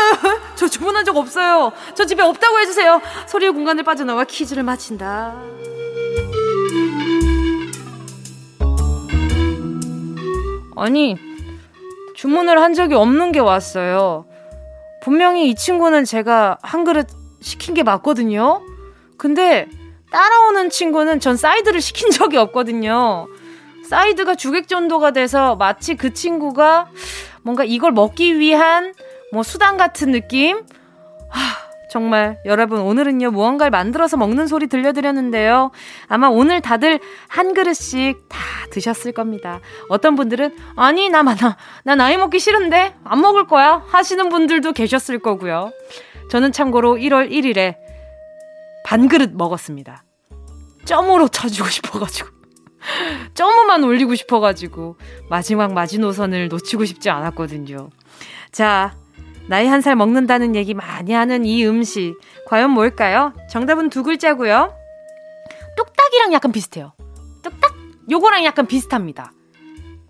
저 0.56 0.68
주문한 0.68 1.04
적 1.06 1.18
없어요. 1.18 1.72
저 1.96 2.06
집에 2.06 2.22
없다고 2.22 2.60
해주세요. 2.60 3.02
소리의 3.26 3.52
공간을 3.54 3.84
빠져나와 3.84 4.24
퀴즈를 4.26 4.62
마친다. 4.62 5.34
아니, 10.76 11.18
주문을 12.16 12.60
한 12.62 12.74
적이 12.74 12.96
없는 12.96 13.32
게 13.32 13.40
왔어요. 13.40 14.26
분명히 15.02 15.50
이 15.50 15.56
친구는 15.56 16.06
제가 16.06 16.58
한 16.62 16.84
그릇 16.84 17.08
시킨 17.42 17.74
게 17.74 17.84
맞거든요. 17.84 18.62
근데 19.18 19.68
따라오는 20.12 20.70
친구는 20.70 21.20
전 21.20 21.36
사이드를 21.36 21.82
시킨 21.82 22.12
적이 22.12 22.38
없거든요. 22.38 23.28
사이드가 23.90 24.36
주객전도가 24.36 25.12
돼서 25.12 25.56
마치 25.56 25.96
그 25.96 26.14
친구가 26.14 26.88
뭔가 27.42 27.64
이걸 27.64 27.92
먹기 27.92 28.40
위한 28.40 28.94
뭐 29.34 29.44
수단 29.44 29.76
같은 29.78 30.12
느낌? 30.12 30.64
하, 31.30 31.63
정말 31.94 32.40
여러분 32.46 32.80
오늘은요 32.80 33.30
무언가를 33.30 33.70
만들어서 33.70 34.18
먹는 34.18 34.48
소리 34.48 34.66
들려드렸는데요. 34.66 35.70
아마 36.08 36.28
오늘 36.28 36.60
다들 36.60 37.00
한 37.28 37.54
그릇씩 37.54 38.30
다 38.30 38.40
드셨을 38.72 39.12
겁니다. 39.12 39.60
어떤 39.90 40.16
분들은 40.16 40.58
아니 40.76 41.12
나 41.12 41.22
많아 41.22 41.56
나 41.84 41.94
나이 41.94 42.18
먹기 42.18 42.40
싫은데 42.40 42.96
안 43.04 43.22
먹을 43.22 43.46
거야 43.46 43.84
하시는 43.90 44.28
분들도 44.30 44.72
계셨을 44.74 45.20
거고요. 45.20 45.72
저는 46.32 46.52
참고로 46.52 46.96
1월 46.96 47.30
1일에 47.30 47.76
반 48.84 49.08
그릇 49.08 49.30
먹었습니다. 49.36 50.04
점으로 50.86 51.28
쳐주고 51.28 51.70
싶어가지고. 51.70 52.28
점만 53.36 53.84
올리고 53.84 54.16
싶어가지고. 54.16 54.98
마지막 55.30 55.74
마지노선을 55.74 56.48
놓치고 56.48 56.86
싶지 56.86 57.12
않았거든요. 57.12 57.92
자, 58.52 58.96
나이 59.50 59.68
한 59.68 59.82
살 59.82 59.96
먹는다는 59.96 60.56
얘기 60.56 60.74
많이 60.74 61.12
하는 61.14 61.46
이 61.46 61.66
음식. 61.66 62.16
과연 62.48 62.72
뭘까요? 62.72 63.34
정답은 63.50 63.90
두 63.90 64.04
글자고요. 64.04 64.74
뚝딱이랑 65.76 66.34
약간 66.34 66.52
비슷해요. 66.52 66.94
뚝딱? 67.42 67.74
요거랑 68.10 68.46
약간 68.46 68.68
비슷합니다. 68.68 69.32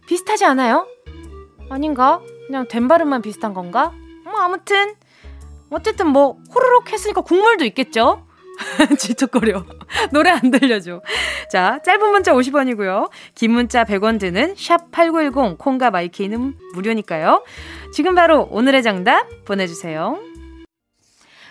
비슷하지 0.07 0.45
않아요? 0.45 0.87
아닌가? 1.69 2.21
그냥 2.47 2.67
된 2.67 2.87
발음만 2.87 3.21
비슷한 3.21 3.53
건가? 3.53 3.91
뭐, 4.25 4.39
아무튼. 4.39 4.93
어쨌든 5.69 6.07
뭐, 6.07 6.37
호로록 6.53 6.91
했으니까 6.91 7.21
국물도 7.21 7.65
있겠죠? 7.65 8.27
지척거려. 8.97 9.65
노래 10.12 10.30
안 10.30 10.52
들려줘. 10.52 11.02
자, 11.49 11.80
짧은 11.84 12.10
문자 12.12 12.34
50원이고요. 12.34 13.10
긴 13.36 13.52
문자 13.52 13.84
100원 13.84 14.19
드는 14.19 14.56
샵8910 14.56 15.58
콩과 15.58 15.91
마이케이는 15.91 16.56
무료니까요. 16.73 17.43
지금 17.93 18.15
바로 18.15 18.47
오늘의 18.52 18.84
정답 18.84 19.28
보내주세요. 19.45 20.19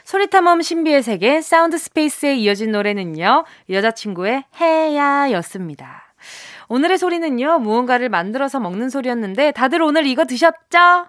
소리탐험 0.04 0.62
신비의 0.62 1.02
세계 1.02 1.40
사운드 1.40 1.78
스페이스에 1.78 2.34
이어진 2.34 2.72
노래는요. 2.72 3.44
여자친구의 3.70 4.44
해야였습니다. 4.60 6.14
오늘의 6.68 6.98
소리는요, 6.98 7.58
무언가를 7.58 8.08
만들어서 8.08 8.58
먹는 8.58 8.88
소리였는데, 8.88 9.52
다들 9.52 9.82
오늘 9.82 10.06
이거 10.06 10.24
드셨죠? 10.24 11.06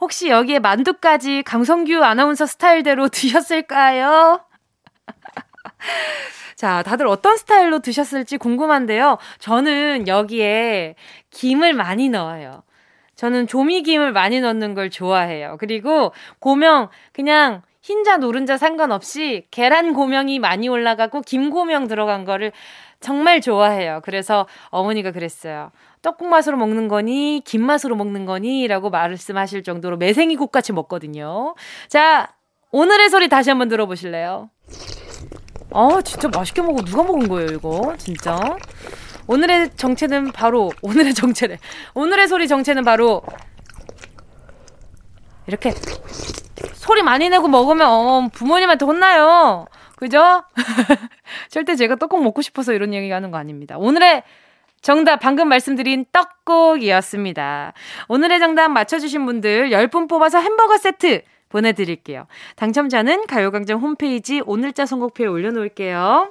혹시 0.00 0.28
여기에 0.28 0.58
만두까지 0.58 1.42
강성규 1.42 2.04
아나운서 2.04 2.46
스타일대로 2.46 3.08
드셨을까요? 3.10 4.45
자, 6.56 6.82
다들 6.82 7.06
어떤 7.06 7.36
스타일로 7.36 7.80
드셨을지 7.80 8.38
궁금한데요. 8.38 9.18
저는 9.38 10.08
여기에 10.08 10.94
김을 11.30 11.74
많이 11.74 12.08
넣어요. 12.08 12.62
저는 13.14 13.46
조미김을 13.46 14.12
많이 14.12 14.40
넣는 14.40 14.74
걸 14.74 14.90
좋아해요. 14.90 15.56
그리고 15.58 16.12
고명 16.38 16.88
그냥 17.12 17.62
흰자 17.82 18.16
노른자 18.16 18.56
상관없이 18.56 19.46
계란 19.50 19.94
고명이 19.94 20.38
많이 20.38 20.68
올라가고 20.68 21.20
김 21.22 21.50
고명 21.50 21.86
들어간 21.86 22.24
거를 22.24 22.52
정말 23.00 23.40
좋아해요. 23.40 24.00
그래서 24.02 24.46
어머니가 24.70 25.12
그랬어요. 25.12 25.70
떡국 26.02 26.28
맛으로 26.28 26.56
먹는 26.56 26.88
거니 26.88 27.42
김 27.44 27.62
맛으로 27.62 27.94
먹는 27.96 28.26
거니 28.26 28.66
라고 28.66 28.90
말씀하실 28.90 29.62
정도로 29.62 29.96
매생이국 29.98 30.50
같이 30.50 30.72
먹거든요. 30.72 31.54
자, 31.88 32.34
오늘의 32.72 33.10
소리 33.10 33.28
다시 33.28 33.50
한번 33.50 33.68
들어보실래요? 33.68 34.50
어, 35.76 36.00
진짜 36.00 36.28
맛있게 36.28 36.62
먹어. 36.62 36.82
누가 36.82 37.02
먹은 37.02 37.28
거예요, 37.28 37.50
이거? 37.50 37.94
진짜? 37.98 38.56
오늘의 39.26 39.76
정체는 39.76 40.32
바로 40.32 40.72
오늘의 40.80 41.12
정체네. 41.12 41.58
오늘의 41.92 42.28
소리 42.28 42.48
정체는 42.48 42.82
바로 42.82 43.22
이렇게 45.46 45.74
소리 46.72 47.02
많이 47.02 47.28
내고 47.28 47.48
먹으면 47.48 47.86
어, 47.86 48.28
부모님한테 48.32 48.86
혼나요. 48.86 49.66
그죠? 49.96 50.44
절대 51.50 51.76
제가 51.76 51.96
떡국 51.96 52.22
먹고 52.22 52.40
싶어서 52.40 52.72
이런 52.72 52.94
얘기 52.94 53.10
하는 53.10 53.30
거 53.30 53.36
아닙니다. 53.36 53.76
오늘의 53.76 54.22
정답 54.80 55.18
방금 55.18 55.46
말씀드린 55.48 56.06
떡국이었습니다. 56.10 57.74
오늘의 58.08 58.38
정답 58.38 58.68
맞춰주신 58.68 59.26
분들 59.26 59.70
10분 59.70 60.08
뽑아서 60.08 60.38
햄버거 60.38 60.78
세트 60.78 61.20
보내드릴게요. 61.48 62.26
당첨자는 62.56 63.26
가요광장 63.26 63.78
홈페이지 63.80 64.40
오늘자 64.44 64.86
선곡표에 64.86 65.26
올려놓을게요. 65.26 66.30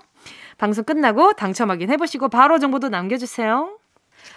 방송 0.58 0.84
끝나고 0.84 1.34
당첨 1.34 1.70
확인해보시고 1.70 2.30
바로 2.30 2.60
정보도 2.60 2.90
남겨주세요. 2.90 3.78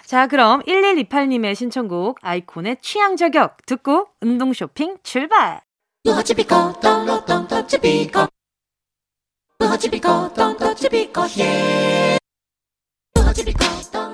자, 0.05 0.27
그럼 0.27 0.63
1128님의 0.63 1.55
신청곡 1.55 2.19
아이콘의 2.23 2.79
취향 2.83 3.17
저격 3.17 3.57
듣고 3.67 4.09
운동 4.21 4.53
쇼핑 4.53 4.99
출발! 5.03 5.61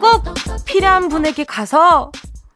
꼭 0.00 0.34
필요한 0.66 1.08
분에게 1.08 1.44
가서 1.44 2.10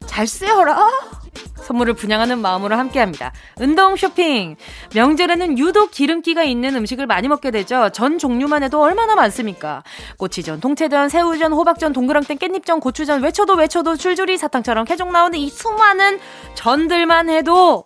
잘 0.07 0.27
쓰여라! 0.27 1.18
선물을 1.63 1.95
분양하는 1.95 2.39
마음으로 2.39 2.77
함께 2.77 3.01
합니다. 3.01 3.33
운동 3.59 3.97
쇼핑. 3.97 4.57
명절에는 4.95 5.59
유독 5.59 5.91
기름기가 5.91 6.43
있는 6.45 6.75
음식을 6.77 7.07
많이 7.07 7.29
먹게 7.29 7.51
되죠. 7.51 7.91
전 7.93 8.19
종류만 8.19 8.63
해도 8.63 8.81
얼마나 8.83 9.15
많습니까? 9.15 9.83
꼬치전, 10.19 10.61
동태전, 10.61 11.09
새우전, 11.09 11.53
호박전, 11.53 11.93
동그랑땡, 11.93 12.39
깻잎전, 12.39 12.81
고추전, 12.81 13.23
외쳐도 13.23 13.55
외쳐도 13.55 13.97
줄줄이 13.97 14.39
사탕처럼 14.39 14.85
계속 14.85 15.11
나오는 15.13 15.39
이 15.39 15.51
수많은 15.51 16.21
전들만 16.55 17.29
해도 17.31 17.85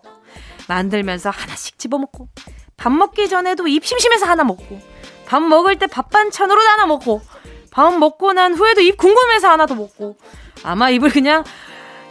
만들면서 0.67 1.29
하나씩 1.29 1.77
집어먹고 1.77 2.29
밥 2.77 2.91
먹기 2.91 3.27
전에도 3.29 3.67
입 3.67 3.85
심심해서 3.85 4.25
하나 4.25 4.43
먹고 4.43 4.79
밥 5.25 5.41
먹을 5.41 5.77
때 5.77 5.87
밥 5.87 6.09
반찬으로 6.09 6.59
하나 6.61 6.85
먹고 6.85 7.21
밥 7.71 7.93
먹고 7.97 8.33
난 8.33 8.53
후에도 8.53 8.81
입 8.81 8.97
궁금해서 8.97 9.49
하나 9.49 9.65
더 9.65 9.75
먹고 9.75 10.15
아마 10.63 10.89
입을 10.89 11.09
그냥 11.09 11.43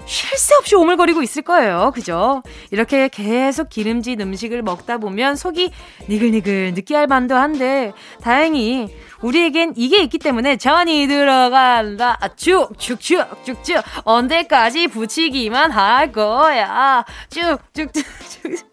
쉴 0.04 0.36
새 0.38 0.54
없이 0.56 0.74
오물거리고 0.74 1.22
있을 1.22 1.42
거예요. 1.42 1.92
그죠? 1.94 2.42
이렇게 2.70 3.08
계속 3.08 3.68
기름진 3.68 4.20
음식을 4.20 4.62
먹다 4.62 4.98
보면 4.98 5.36
속이 5.36 5.70
니글니글 6.08 6.74
느끼할 6.74 7.06
만도 7.06 7.36
한데 7.36 7.92
다행히 8.20 8.94
우리에겐 9.22 9.74
이게 9.76 10.02
있기 10.02 10.18
때문에 10.18 10.56
전이 10.56 11.06
들어간다. 11.06 12.18
쭉쭉쭉 12.36 13.44
쭉쭉 13.44 13.82
언제까지 14.04 14.88
붙이기만 14.88 15.70
할 15.70 16.12
거야. 16.12 17.04
쭉쭉쭉 17.30 18.02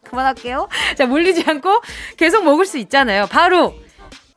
그만할게요. 0.03 0.67
자, 0.97 1.05
물리지 1.05 1.43
않고 1.47 1.81
계속 2.17 2.43
먹을 2.43 2.65
수 2.65 2.79
있잖아요. 2.79 3.27
바로 3.27 3.75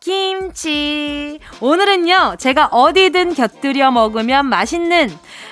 김치. 0.02 1.38
오늘은요, 1.60 2.34
제가 2.40 2.66
어디든 2.72 3.34
곁들여 3.34 3.92
먹으면 3.92 4.46
맛있는 4.46 5.08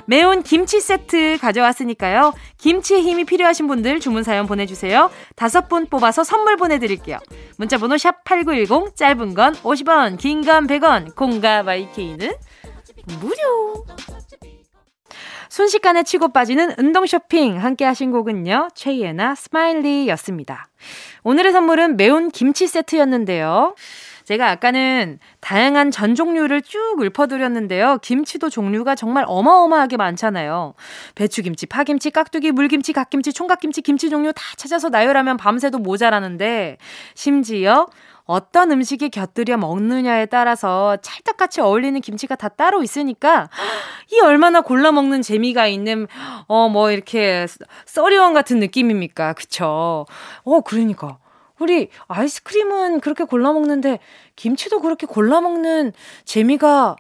매운 0.06 0.42
김치 0.42 0.80
세트 0.80 1.38
가져왔으니까요. 1.40 2.34
김치의 2.58 3.02
힘이 3.02 3.24
필요하신 3.24 3.68
분들 3.68 4.00
주문 4.00 4.24
사연 4.24 4.46
보내주세요. 4.46 5.08
다섯 5.36 5.68
분 5.68 5.86
뽑아서 5.86 6.24
선물 6.24 6.56
보내드릴게요. 6.56 7.18
문자번호 7.58 7.94
샵8910, 7.94 8.96
짧은 8.96 9.34
건 9.34 9.54
50원, 9.54 10.18
긴 10.18 10.40
건 10.42 10.66
100원, 10.66 11.14
콩과 11.14 11.62
마이케이는 11.62 12.32
무료. 13.20 13.84
순식간에 15.48 16.02
치고 16.02 16.32
빠지는 16.32 16.74
운동 16.78 17.06
쇼핑 17.06 17.62
함께 17.62 17.84
하신 17.84 18.10
곡은요. 18.10 18.70
최예나 18.74 19.36
Smiley였습니다. 19.36 20.68
오늘의 21.22 21.52
선물은 21.52 21.96
매운 21.96 22.30
김치 22.30 22.66
세트였는데요. 22.66 23.74
제가 24.24 24.50
아까는 24.50 25.18
다양한 25.40 25.90
전 25.90 26.14
종류를 26.14 26.62
쭉 26.62 26.96
읊어드렸는데요. 27.00 27.98
김치도 28.02 28.50
종류가 28.50 28.94
정말 28.94 29.24
어마어마하게 29.26 29.96
많잖아요. 29.96 30.74
배추김치, 31.14 31.66
파김치, 31.66 32.10
깍두기, 32.10 32.52
물김치, 32.52 32.92
갓김치, 32.92 33.32
총각김치, 33.32 33.82
김치 33.82 34.10
종류 34.10 34.32
다 34.32 34.42
찾아서 34.56 34.88
나열하면 34.88 35.36
밤새도 35.36 35.78
모자라는데, 35.78 36.76
심지어 37.14 37.86
어떤 38.26 38.70
음식에 38.70 39.08
곁들여 39.08 39.56
먹느냐에 39.56 40.26
따라서 40.26 40.96
찰떡같이 41.02 41.60
어울리는 41.60 42.00
김치가 42.00 42.36
다 42.36 42.48
따로 42.48 42.82
있으니까 42.84 43.48
이 44.12 44.20
얼마나 44.20 44.60
골라 44.60 44.92
먹는 44.92 45.20
재미가 45.22 45.66
있는 45.66 46.06
어 46.46 46.68
뭐 46.68 46.92
이렇게 46.92 47.46
써리원 47.86 48.32
같은 48.34 48.60
느낌입니까? 48.60 49.32
그쵸? 49.32 50.06
어 50.44 50.60
그러니까 50.60 51.18
우리 51.60 51.90
아이스크림은 52.08 53.00
그렇게 53.00 53.24
골라 53.24 53.52
먹는데 53.52 54.00
김치도 54.34 54.80
그렇게 54.80 55.06
골라 55.06 55.40
먹는 55.40 55.92
재미가 56.24 56.96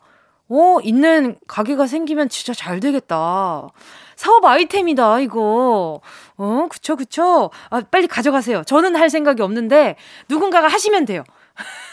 어 0.50 0.78
있는 0.82 1.38
가게가 1.46 1.86
생기면 1.86 2.28
진짜 2.28 2.52
잘 2.52 2.78
되겠다. 2.80 3.68
사업 4.16 4.44
아이템이다 4.44 5.20
이거. 5.20 6.00
어 6.36 6.66
그쵸 6.70 6.96
그쵸. 6.96 7.50
아 7.70 7.80
빨리 7.90 8.06
가져가세요. 8.06 8.62
저는 8.64 8.96
할 8.96 9.08
생각이 9.10 9.42
없는데 9.42 9.96
누군가가 10.28 10.68
하시면 10.68 11.06
돼요. 11.06 11.24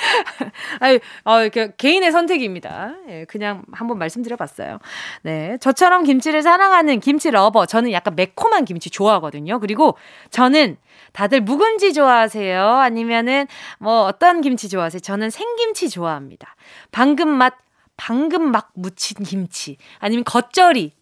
아니, 0.80 0.98
어, 1.24 1.48
그, 1.52 1.74
개인의 1.76 2.12
선택입니다. 2.12 2.94
예, 3.08 3.24
그냥 3.26 3.62
한번 3.72 3.98
말씀드려봤어요. 3.98 4.78
네. 5.22 5.56
저처럼 5.60 6.04
김치를 6.04 6.42
사랑하는 6.42 7.00
김치 7.00 7.30
lover. 7.30 7.66
저는 7.66 7.92
약간 7.92 8.14
매콤한 8.16 8.64
김치 8.64 8.90
좋아하거든요. 8.90 9.60
그리고 9.60 9.96
저는 10.30 10.76
다들 11.12 11.40
묵은지 11.40 11.92
좋아하세요? 11.92 12.62
아니면은 12.62 13.46
뭐 13.78 14.02
어떤 14.04 14.40
김치 14.40 14.68
좋아하세요? 14.68 15.00
저는 15.00 15.30
생김치 15.30 15.88
좋아합니다. 15.88 16.54
방금 16.92 17.28
맛, 17.28 17.54
방금 17.96 18.50
막 18.50 18.70
무친 18.74 19.24
김치. 19.24 19.76
아니면 19.98 20.24
겉절이. 20.24 20.92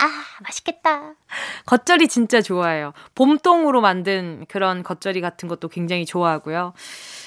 아, 0.00 0.08
맛있겠다. 0.42 1.12
겉절이 1.66 2.08
진짜 2.08 2.40
좋아해요. 2.40 2.92
봄동으로 3.14 3.80
만든 3.80 4.46
그런 4.48 4.82
겉절이 4.82 5.20
같은 5.20 5.48
것도 5.48 5.68
굉장히 5.68 6.06
좋아하고요. 6.06 6.72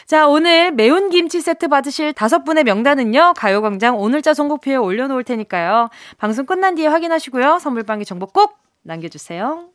자, 0.08 0.28
오늘 0.28 0.72
매운 0.72 1.10
김치 1.10 1.40
세트 1.40 1.68
받으실 1.68 2.14
다섯 2.14 2.44
분의 2.44 2.64
명단은요, 2.64 3.34
가요광장 3.38 4.00
오늘자 4.00 4.34
선곡표에 4.34 4.76
올려놓을 4.76 5.24
테니까요. 5.24 5.90
방송 6.18 6.46
끝난 6.46 6.76
뒤에 6.76 6.88
확인하시고요. 6.88 7.60
선물방기 7.60 8.06
정보 8.06 8.26
꼭 8.26 8.58
남겨주세요. 8.82 9.70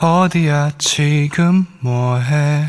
어디야 0.00 0.72
지금 0.78 1.66
뭐해 1.80 2.64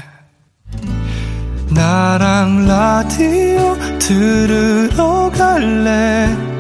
나랑 1.73 2.67
라디오 2.67 3.75
들으러 3.99 5.31
갈래 5.31 6.54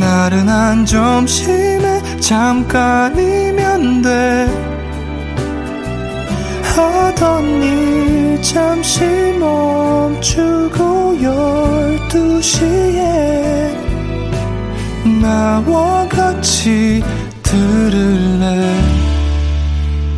나른한 0.00 0.86
점심에 0.86 2.20
잠깐이면 2.20 4.02
돼. 4.02 4.72
하던 6.74 7.62
일 7.62 8.42
잠시 8.42 9.04
멈추고 9.38 11.22
열두 11.22 12.40
시에 12.40 13.76
나와 15.20 16.08
같이 16.08 17.02
들을래. 17.42 18.80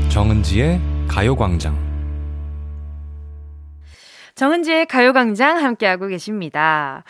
정은지의 0.09 0.81
가요광장. 1.09 1.77
정은지의 4.35 4.87
가요광장 4.87 5.59
함께하고 5.63 6.07
계십니다. 6.09 7.05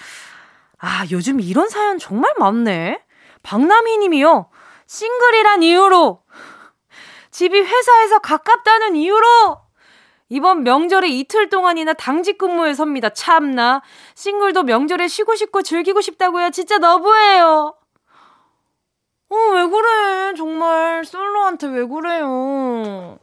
아, 0.84 1.06
요즘 1.10 1.40
이런 1.40 1.70
사연 1.70 1.98
정말 1.98 2.34
많네. 2.38 3.02
박남희 3.42 3.96
님이요. 3.98 4.50
싱글이란 4.86 5.62
이유로. 5.62 6.20
집이 7.30 7.58
회사에서 7.58 8.18
가깝다는 8.18 8.94
이유로. 8.94 9.62
이번 10.28 10.62
명절에 10.62 11.08
이틀 11.08 11.48
동안이나 11.48 11.94
당직 11.94 12.36
근무에 12.36 12.74
섭니다. 12.74 13.08
참나. 13.08 13.80
싱글도 14.14 14.64
명절에 14.64 15.08
쉬고 15.08 15.34
싶고 15.36 15.62
즐기고 15.62 16.02
싶다고요. 16.02 16.50
진짜 16.50 16.76
너무해요. 16.76 17.74
어, 19.30 19.36
왜 19.54 19.66
그래. 19.66 20.34
정말 20.36 21.02
솔로한테 21.06 21.66
왜 21.68 21.86
그래요. 21.86 23.18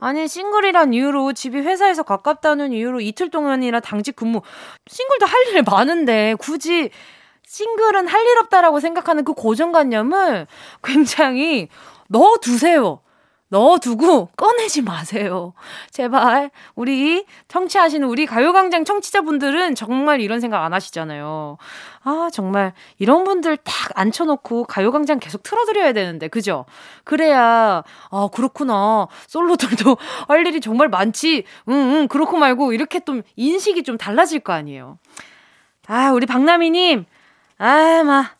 아니, 0.00 0.26
싱글이란 0.26 0.94
이유로 0.94 1.32
집이 1.34 1.58
회사에서 1.58 2.02
가깝다는 2.02 2.72
이유로 2.72 3.00
이틀 3.00 3.30
동안이나 3.30 3.80
당직 3.80 4.16
근무. 4.16 4.40
싱글도 4.86 5.26
할 5.26 5.40
일 5.54 5.62
많은데 5.62 6.34
굳이 6.38 6.90
싱글은 7.46 8.06
할 8.06 8.26
일 8.26 8.38
없다라고 8.38 8.80
생각하는 8.80 9.24
그 9.24 9.34
고정관념을 9.34 10.46
굉장히 10.82 11.68
넣어두세요. 12.08 13.00
넣어두고 13.50 14.30
꺼내지 14.36 14.82
마세요. 14.82 15.52
제발 15.90 16.50
우리 16.74 17.26
청취하시는 17.48 18.06
우리 18.08 18.26
가요광장 18.26 18.84
청취자분들은 18.84 19.74
정말 19.74 20.20
이런 20.20 20.40
생각 20.40 20.64
안 20.64 20.72
하시잖아요. 20.72 21.58
아 22.02 22.30
정말 22.32 22.72
이런 22.98 23.24
분들 23.24 23.58
딱 23.58 23.74
앉혀놓고 23.94 24.64
가요광장 24.64 25.18
계속 25.18 25.42
틀어드려야 25.42 25.92
되는데 25.92 26.28
그죠? 26.28 26.64
그래야 27.04 27.82
아 28.10 28.28
그렇구나 28.32 29.08
솔로들도 29.26 29.96
할 30.28 30.46
일이 30.46 30.60
정말 30.60 30.88
많지. 30.88 31.44
응응 31.68 31.90
응, 31.90 32.08
그렇고 32.08 32.36
말고 32.36 32.72
이렇게 32.72 33.00
좀 33.00 33.22
인식이 33.36 33.82
좀 33.82 33.98
달라질 33.98 34.40
거 34.40 34.52
아니에요. 34.52 34.98
아 35.86 36.12
우리 36.12 36.24
박나미님 36.26 37.04
아마 37.58 38.30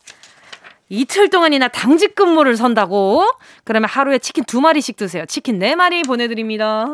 이틀 0.91 1.29
동안이나 1.29 1.69
당직 1.69 2.15
근무를 2.15 2.57
선다고? 2.57 3.25
그러면 3.63 3.89
하루에 3.89 4.19
치킨 4.19 4.43
두 4.43 4.59
마리씩 4.59 4.97
드세요. 4.97 5.25
치킨 5.25 5.57
네 5.57 5.73
마리 5.73 6.03
보내드립니다. 6.03 6.85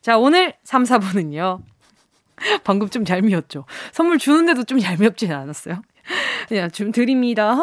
자, 0.00 0.16
오늘 0.16 0.54
3, 0.62 0.84
4분은요. 0.84 1.58
방금 2.62 2.88
좀 2.88 3.02
얄미웠죠? 3.06 3.64
선물 3.90 4.18
주는데도 4.18 4.62
좀 4.62 4.80
얄미웠지 4.80 5.26
않았어요? 5.26 5.82
그냥 6.46 6.70
좀 6.70 6.92
드립니다. 6.92 7.56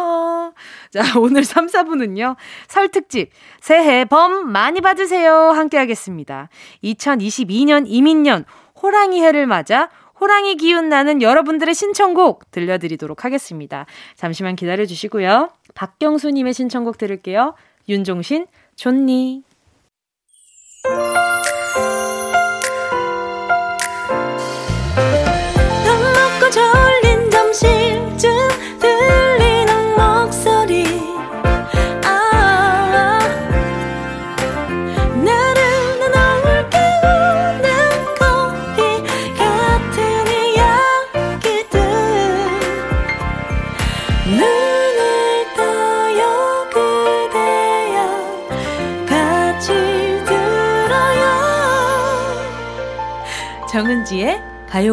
자, 0.92 1.18
오늘 1.18 1.46
3, 1.46 1.68
4분은요. 1.68 2.36
설 2.68 2.90
특집, 2.90 3.32
새해 3.62 4.04
범 4.04 4.52
많이 4.52 4.82
받으세요. 4.82 5.52
함께 5.52 5.78
하겠습니다. 5.78 6.50
2022년 6.84 7.86
이민년 7.88 8.44
호랑이 8.84 9.22
해를 9.22 9.48
맞아 9.48 9.90
호랑이 10.20 10.56
기운 10.56 10.90
나는 10.90 11.22
여러분들의 11.22 11.74
신청곡 11.74 12.52
들려드리도록 12.52 13.26
하겠습니다. 13.26 13.86
잠시만 14.16 14.56
기다려 14.56 14.86
주시고요. 14.86 15.50
박경수님의 15.74 16.54
신청곡 16.54 16.98
들을게요. 16.98 17.56
윤종신, 17.90 18.48
좋니. 18.76 19.44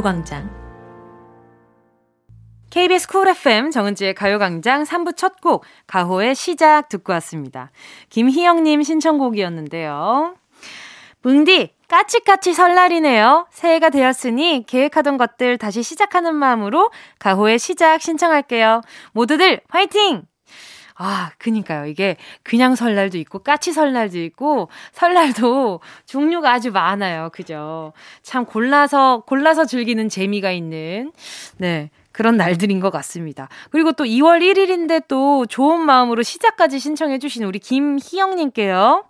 가요광장. 0.02 0.50
KBS 2.70 3.06
쿨 3.08 3.28
FM 3.28 3.70
정은지의 3.70 4.14
가요광장 4.14 4.82
3부 4.82 5.16
첫 5.16 5.40
곡, 5.40 5.64
가호의 5.86 6.34
시작 6.34 6.88
듣고 6.88 7.12
왔습니다. 7.14 7.70
김희영님 8.10 8.82
신청곡이었는데요. 8.82 10.34
뭉디, 11.22 11.74
까치까치 11.88 12.52
설날이네요. 12.52 13.46
새해가 13.50 13.90
되었으니 13.90 14.64
계획하던 14.66 15.18
것들 15.18 15.58
다시 15.58 15.82
시작하는 15.82 16.34
마음으로 16.34 16.90
가호의 17.18 17.58
시작 17.58 18.02
신청할게요. 18.02 18.82
모두들 19.12 19.60
화이팅! 19.68 20.24
아, 21.04 21.32
그니까요. 21.38 21.86
이게 21.86 22.16
그냥 22.44 22.76
설날도 22.76 23.18
있고 23.18 23.40
까치 23.40 23.72
설날도 23.72 24.18
있고 24.20 24.68
설날도 24.92 25.80
종류가 26.06 26.52
아주 26.52 26.70
많아요. 26.70 27.30
그죠? 27.32 27.92
참 28.22 28.44
골라서 28.44 29.24
골라서 29.26 29.64
즐기는 29.64 30.08
재미가 30.08 30.52
있는 30.52 31.10
네. 31.58 31.90
그런 32.12 32.36
날들인 32.36 32.78
것 32.78 32.90
같습니다. 32.90 33.48
그리고 33.70 33.92
또 33.92 34.04
2월 34.04 34.40
1일인데 34.42 35.08
또 35.08 35.44
좋은 35.46 35.80
마음으로 35.80 36.22
시작까지 36.22 36.78
신청해주신 36.78 37.42
우리 37.44 37.58
김희영님께요. 37.58 39.04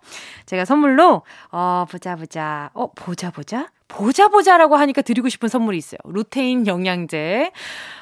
제가 0.45 0.65
선물로, 0.65 1.21
어, 1.51 1.85
보자, 1.91 2.15
보자. 2.15 2.71
어, 2.73 2.91
보자, 2.93 3.29
보자? 3.29 3.67
보자, 3.89 4.29
보자라고 4.29 4.77
하니까 4.77 5.01
드리고 5.01 5.29
싶은 5.29 5.49
선물이 5.49 5.77
있어요. 5.77 5.99
루테인 6.05 6.65
영양제 6.65 7.51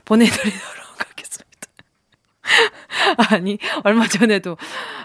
보내드리도록. 0.06 0.81
아니, 3.32 3.58
얼마 3.84 4.08
전에도 4.08 4.58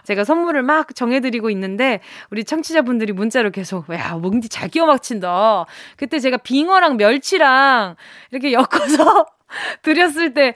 제가 0.05 0.25
선물을 0.25 0.63
막 0.63 0.95
정해드리고 0.95 1.51
있는데, 1.51 2.01
우리 2.31 2.45
청취자분들이 2.45 3.13
문자로 3.13 3.51
계속, 3.51 3.89
야, 3.95 4.15
뭉디 4.15 4.49
잘 4.49 4.69
끼워 4.69 4.87
막친다. 4.87 5.67
그때 5.97 6.19
제가 6.19 6.39
빙어랑 6.39 6.97
멸치랑 6.97 7.97
이렇게 8.31 8.53
엮어서 8.53 9.27
드렸을 9.83 10.35
때, 10.35 10.55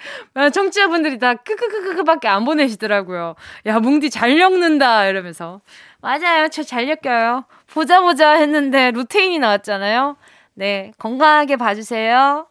청취자분들이 0.52 1.18
다 1.18 1.34
크크크크크 1.34 2.04
밖에 2.04 2.28
안 2.28 2.44
보내시더라고요. 2.44 3.34
야, 3.66 3.78
뭉디 3.78 4.10
잘 4.10 4.38
엮는다. 4.38 5.06
이러면서. 5.06 5.60
맞아요. 6.00 6.48
저 6.48 6.62
잘 6.62 6.88
엮여요. 6.88 7.44
보자 7.72 8.00
보자 8.00 8.32
했는데 8.32 8.90
루테인이 8.90 9.38
나왔잖아요. 9.38 10.16
네, 10.54 10.92
건강하게 10.98 11.56
봐주세요. 11.56 12.46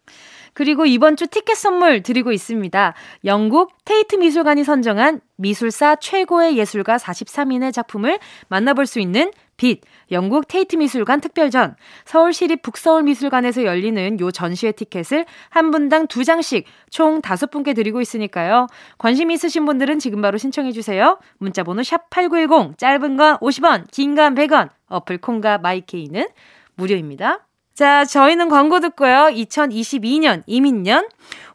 그리고 0.59 0.85
이번 0.85 1.15
주 1.15 1.25
티켓 1.25 1.55
선물 1.55 2.03
드리고 2.03 2.33
있습니다. 2.33 2.93
영국 3.23 3.71
테이트 3.85 4.17
미술관이 4.17 4.65
선정한 4.65 5.21
미술사 5.37 5.95
최고의 5.95 6.57
예술가 6.57 6.97
43인의 6.97 7.71
작품을 7.71 8.19
만나볼 8.49 8.85
수 8.85 8.99
있는 8.99 9.31
빛, 9.55 9.79
영국 10.11 10.49
테이트 10.49 10.75
미술관 10.75 11.21
특별전, 11.21 11.77
서울시립 12.03 12.61
북서울미술관에서 12.61 13.63
열리는 13.63 14.19
요 14.19 14.31
전시회 14.31 14.73
티켓을 14.73 15.25
한 15.47 15.71
분당 15.71 16.07
두 16.07 16.25
장씩 16.25 16.65
총 16.89 17.21
다섯 17.21 17.49
분께 17.51 17.73
드리고 17.73 18.01
있으니까요. 18.01 18.67
관심 18.97 19.31
있으신 19.31 19.65
분들은 19.65 19.99
지금 19.99 20.21
바로 20.21 20.37
신청해주세요. 20.37 21.19
문자번호 21.37 21.83
샵8910, 21.83 22.77
짧은 22.77 23.15
건 23.15 23.37
50원, 23.37 23.89
긴 23.91 24.13
건 24.15 24.35
100원, 24.35 24.71
어플 24.89 25.19
콩과 25.19 25.59
마이케이는 25.59 26.27
무료입니다. 26.75 27.45
자, 27.79 28.03
저희는 28.03 28.49
광고 28.49 28.81
듣고요. 28.81 29.29
2022년 29.31 30.43
임인년 30.47 31.07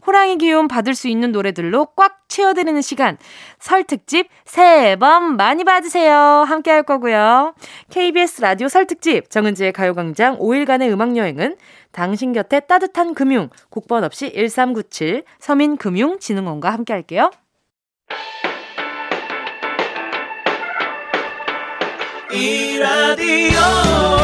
호랑이 0.07 0.39
기운 0.39 0.69
받을 0.69 0.95
수 0.95 1.07
있는 1.07 1.33
노래들로 1.33 1.89
꽉 1.97 2.21
채워드리는 2.29 2.81
시간. 2.81 3.19
설 3.59 3.85
특집 3.85 4.29
새해 4.47 4.93
앨범 4.93 5.37
많이 5.37 5.65
받으세요. 5.65 6.17
함께 6.49 6.71
할 6.71 6.83
거고요. 6.83 7.55
KBS 7.91 8.41
라디오 8.41 8.69
설 8.69 8.87
특집 8.87 9.29
정은지의 9.29 9.73
가요광장 9.75 10.39
5일간의 10.39 10.91
음악여행은 10.93 11.57
당신 11.93 12.33
곁에 12.33 12.61
따뜻한 12.61 13.13
금융, 13.13 13.51
국번 13.69 14.03
없이 14.03 14.33
1397 14.35 15.25
서민금융진흥원과 15.41 16.71
함께 16.71 16.95
할게요. 16.95 17.31
이 22.33 22.79
라디오 22.79 24.24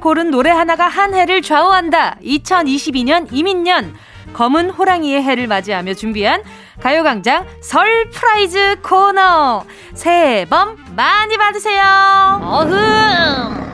고른 0.00 0.30
노래 0.30 0.50
하나가 0.50 0.86
한 0.88 1.14
해를 1.14 1.40
좌우한다. 1.40 2.16
2022년 2.22 3.28
임인년 3.32 3.94
검은 4.32 4.70
호랑이의 4.70 5.22
해를 5.22 5.46
맞이하며 5.46 5.94
준비한 5.94 6.42
가요광장 6.80 7.46
설 7.62 8.10
프라이즈 8.10 8.80
코너. 8.82 9.64
새해 9.94 10.44
복 10.44 10.76
많이 10.94 11.36
받으세요. 11.38 11.82
어흥! 12.42 13.70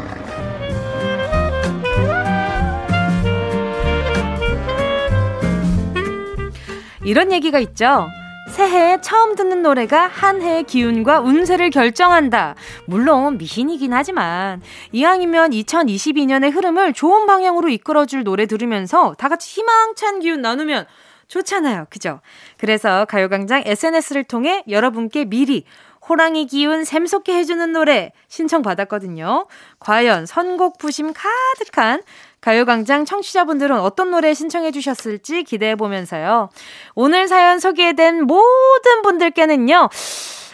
이런 7.04 7.32
얘기가 7.32 7.58
있죠. 7.60 8.08
새해에 8.48 9.00
처음 9.00 9.34
듣는 9.34 9.62
노래가 9.62 10.06
한 10.06 10.40
해의 10.40 10.64
기운과 10.64 11.20
운세를 11.20 11.70
결정한다. 11.70 12.54
물론 12.86 13.38
미신이긴 13.38 13.92
하지만 13.92 14.62
이왕이면 14.92 15.50
2022년의 15.50 16.52
흐름을 16.52 16.92
좋은 16.92 17.26
방향으로 17.26 17.68
이끌어줄 17.68 18.24
노래 18.24 18.46
들으면서 18.46 19.14
다 19.18 19.28
같이 19.28 19.50
희망찬 19.50 20.20
기운 20.20 20.42
나누면 20.42 20.86
좋잖아요. 21.28 21.86
그죠? 21.90 22.20
그래서 22.56 23.04
가요광장 23.04 23.62
SNS를 23.66 24.24
통해 24.24 24.62
여러분께 24.68 25.24
미리 25.24 25.64
호랑이 26.08 26.46
기운 26.46 26.84
샘솟게 26.84 27.34
해주는 27.34 27.72
노래 27.72 28.12
신청받았거든요. 28.28 29.48
과연 29.80 30.24
선곡 30.26 30.78
부심 30.78 31.12
가득한 31.12 32.02
가요광장 32.46 33.04
청취자분들은 33.04 33.80
어떤 33.80 34.12
노래 34.12 34.32
신청해 34.32 34.70
주셨을지 34.70 35.42
기대해 35.42 35.74
보면서요. 35.74 36.48
오늘 36.94 37.26
사연 37.26 37.58
소개된 37.58 38.22
모든 38.22 39.02
분들께는요. 39.02 39.88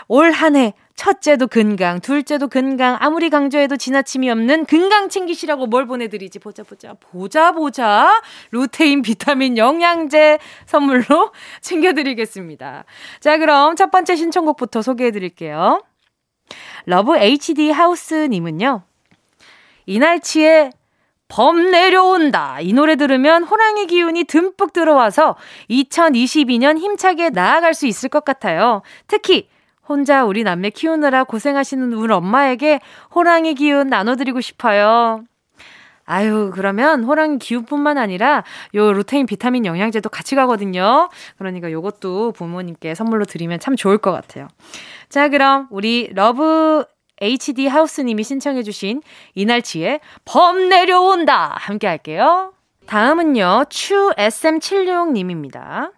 올 0.09 0.33
한 0.33 0.57
해 0.57 0.72
첫째도 0.96 1.48
건강, 1.48 2.00
둘째도 2.00 2.48
건강, 2.48 2.96
아무리 2.98 3.28
강조해도 3.28 3.76
지나침이 3.76 4.31
없는 4.31 4.64
건강 4.64 5.11
챙기시라고 5.11 5.66
뭘 5.66 5.87
보내드리지? 5.87 6.38
보자, 6.38 6.62
보자, 6.62 6.94
보자, 6.94 7.52
보자. 7.52 8.22
루테인 8.52 9.02
비타민 9.02 9.59
영양제 9.59 10.38
선물로 10.64 11.33
챙겨드리겠습니다. 11.61 12.85
자, 13.20 13.37
그럼 13.37 13.76
첫 13.76 13.90
번째 13.90 14.16
신청곡부터 14.16 14.81
소개해드릴게요. 14.81 15.83
러브 16.87 17.18
HD 17.18 17.70
하우스님은요. 17.70 18.83
이날치의 19.85 20.70
범 21.33 21.71
내려온다. 21.71 22.61
이 22.61 22.75
노래 22.75 22.95
들으면 22.95 23.45
호랑이 23.45 23.87
기운이 23.87 24.25
듬뿍 24.25 24.75
들어와서 24.75 25.37
2022년 25.71 26.77
힘차게 26.77 27.31
나아갈 27.31 27.73
수 27.73 27.87
있을 27.87 28.11
것 28.11 28.23
같아요. 28.23 28.83
특히 29.07 29.49
혼자 29.88 30.27
우리 30.27 30.42
남매 30.42 30.71
키우느라 30.71 31.25
고생하시는 31.25 31.90
우리 31.95 32.12
엄마에게 32.12 32.81
호랑이 33.14 33.55
기운 33.55 33.88
나눠드리고 33.88 34.42
싶어요. 34.42 35.25
아유, 36.05 36.51
그러면 36.53 37.03
호랑이 37.05 37.38
기운뿐만 37.38 37.97
아니라 37.97 38.45
요 38.75 38.92
루테인 38.92 39.25
비타민 39.25 39.64
영양제도 39.64 40.11
같이 40.11 40.35
가거든요. 40.35 41.09
그러니까 41.38 41.73
요것도 41.73 42.33
부모님께 42.33 42.95
선물로 42.95 43.25
드리면 43.25 43.59
참 43.59 43.75
좋을 43.75 43.97
것 43.97 44.12
같아요. 44.12 44.49
자, 45.09 45.31
그럼 45.31 45.66
우리 45.71 46.11
러브 46.12 46.85
HD 47.22 47.68
하우스님이 47.68 48.22
신청해주신 48.24 49.00
이날치의 49.35 50.00
범 50.24 50.68
내려온다 50.68 51.54
함께 51.58 51.87
할게요. 51.87 52.52
다음은요, 52.87 53.66
추 53.70 54.12
SM76님입니다. 54.18 55.92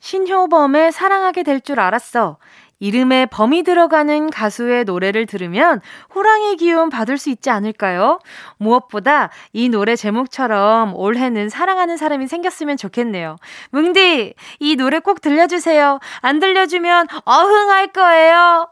신효범의 0.00 0.92
사랑하게 0.92 1.42
될 1.42 1.60
줄 1.60 1.80
알았어. 1.80 2.38
이름에 2.80 3.26
범이 3.26 3.62
들어가는 3.62 4.30
가수의 4.30 4.84
노래를 4.84 5.26
들으면 5.26 5.80
호랑이 6.14 6.56
기운 6.56 6.90
받을 6.90 7.16
수 7.16 7.30
있지 7.30 7.48
않을까요? 7.48 8.18
무엇보다 8.56 9.30
이 9.52 9.68
노래 9.68 9.94
제목처럼 9.94 10.96
올해는 10.96 11.48
사랑하는 11.48 11.96
사람이 11.96 12.26
생겼으면 12.26 12.76
좋겠네요. 12.76 13.36
뭉디, 13.70 14.34
이 14.58 14.76
노래 14.76 14.98
꼭 14.98 15.20
들려주세요. 15.20 16.00
안 16.22 16.40
들려주면 16.40 17.06
어흥할 17.24 17.92
거예요. 17.92 18.68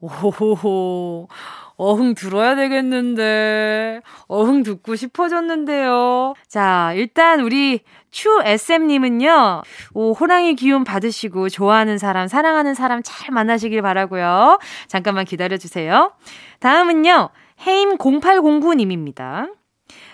오호호. 0.00 1.28
어흥 1.76 2.14
들어야 2.14 2.56
되겠는데. 2.56 4.00
어흥 4.28 4.62
듣고 4.62 4.96
싶어졌는데요. 4.96 6.34
자, 6.46 6.92
일단 6.94 7.40
우리 7.40 7.80
추 8.10 8.40
SM님은요, 8.44 9.62
오, 9.94 10.12
호랑이 10.12 10.56
기운 10.56 10.84
받으시고, 10.84 11.48
좋아하는 11.48 11.96
사람, 11.96 12.28
사랑하는 12.28 12.74
사람 12.74 13.02
잘 13.04 13.32
만나시길 13.32 13.82
바라고요 13.82 14.58
잠깐만 14.88 15.24
기다려주세요. 15.24 16.12
다음은요, 16.58 17.30
헤임0809님입니다. 17.64 19.54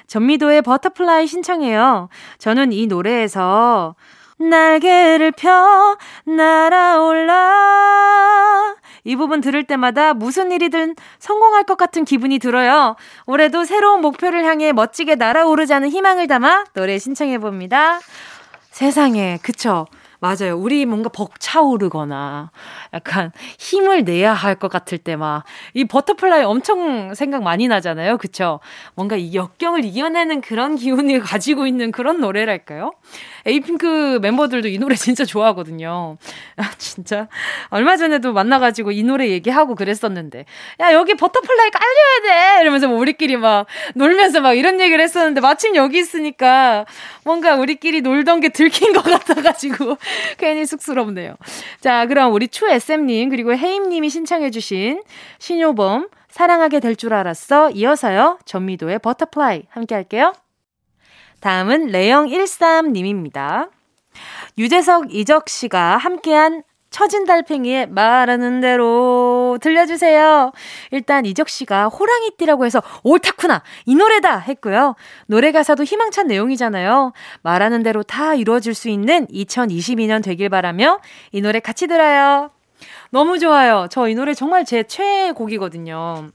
전미도의 0.07 0.63
Butterfly 0.63 1.27
신청해요. 1.27 2.09
저는 2.39 2.73
이 2.73 2.87
노래에서, 2.87 3.97
날개를 4.39 5.33
펴, 5.33 5.97
날아올라. 6.25 7.47
이 9.05 9.17
부분 9.17 9.41
들을 9.41 9.63
때마다 9.65 10.13
무슨 10.15 10.51
일이든 10.53 10.95
성공할 11.19 11.65
것 11.65 11.77
같은 11.79 12.05
기분이 12.05 12.39
들어요. 12.39 12.97
올해도 13.27 13.65
새로운 13.65 14.01
목표를 14.03 14.45
향해 14.45 14.73
멋지게 14.73 15.15
날아오르자는 15.15 15.89
희망을 15.91 16.27
담아 16.27 16.65
노래 16.75 16.99
신청해 16.99 17.39
봅니다. 17.39 18.01
세상에, 18.71 19.39
그쵸? 19.43 19.87
맞아요. 20.19 20.57
우리 20.57 20.87
뭔가 20.87 21.11
벅차오르거나 21.11 22.51
약간 22.95 23.33
힘을 23.59 24.05
내야 24.05 24.33
할 24.33 24.57
것 24.57 24.69
같을 24.71 24.97
때 24.99 25.15
막 25.15 25.45
이 25.75 25.85
Butterfly 25.85 26.43
엄청 26.43 27.15
생각 27.15 27.43
많이 27.43 27.69
나잖아요. 27.69 28.17
그쵸? 28.17 28.61
뭔가 28.95 29.17
이 29.17 29.35
역경을 29.35 29.85
이겨내는 29.85 30.41
그런 30.41 30.77
기운을 30.77 31.21
가지고 31.21 31.67
있는 31.67 31.93
그런 31.93 32.21
노래랄까요? 32.21 32.93
Apink 33.47 34.19
멤버들도 34.21 34.69
이 34.69 34.79
노래 34.79 34.95
진짜 34.97 35.25
좋아하거든요. 35.25 36.19
아, 36.57 36.71
진짜. 36.79 37.29
얼마 37.71 37.97
전에도 37.97 38.33
만나가지고 38.33 38.91
이 38.93 39.03
노래 39.05 39.29
얘기하고 39.29 39.75
그랬었는데. 39.77 40.45
야, 40.81 40.93
여기 40.93 41.15
Butterfly 41.15 41.71
깔려야 41.71 42.57
돼! 42.57 42.63
이러면서 42.63 42.89
뭐 42.89 42.99
우리끼리 42.99 43.37
막 43.37 43.67
놀면서 43.95 44.41
막 44.41 44.55
이런 44.55 44.81
얘기를 44.81 45.03
했었는데 45.03 45.41
마침 45.41 45.77
여기 45.77 45.99
있으니까 45.99 46.85
뭔가 47.25 47.55
우리끼리 47.55 48.01
놀던 48.01 48.41
게 48.41 48.49
들킨 48.49 48.93
것 48.93 49.03
같아가지고 49.05 49.97
괜히 50.39 50.67
쑥스럽네요. 50.67 51.37
자, 51.81 52.07
그럼 52.07 52.33
우리 52.33 52.49
추 52.49 52.69
SM님 52.69 53.29
그리고 53.31 53.55
헤임님이 53.57 54.11
신청해주신 54.11 55.03
신효범 55.39 56.09
사랑하게 56.29 56.81
될 56.81 56.97
줄 56.97 57.15
알았어. 57.15 57.71
이어서요. 57.71 58.39
전미도의 58.45 58.99
Butterfly 58.99 59.65
함께 59.71 59.95
할게요. 59.95 60.33
다음은 61.47 61.93
레영13님입니다. 61.93 63.71
유재석, 64.59 65.15
이적 65.15 65.49
씨가 65.49 65.97
함께한 65.97 66.65
처진 66.91 67.25
달팽이의 67.25 67.89
말하는 67.89 68.61
대로 68.61 69.57
들려주세요. 69.61 70.51
일단 70.91 71.25
이적 71.25 71.49
씨가 71.49 71.87
호랑이띠라고 71.87 72.67
해서 72.67 72.83
옳다구나 73.05 73.63
이 73.85 73.95
노래다 73.95 74.39
했고요. 74.39 74.97
노래 75.29 75.53
가사도 75.53 75.85
희망찬 75.85 76.27
내용이잖아요. 76.27 77.13
말하는 77.43 77.85
대로 77.85 78.03
다 78.03 78.35
이루어질 78.35 78.75
수 78.75 78.89
있는 78.89 79.29
2022년 79.29 80.25
되길 80.25 80.49
바라며 80.49 80.99
이 81.31 81.41
노래 81.41 81.61
같이 81.61 81.87
들어요. 81.87 82.51
너무 83.11 83.39
좋아요. 83.39 83.87
저 83.89 84.09
이 84.09 84.17
노래 84.17 84.35
정말 84.35 84.65
제 84.65 84.83
최애 84.83 85.31
곡이거든요. 85.31 86.29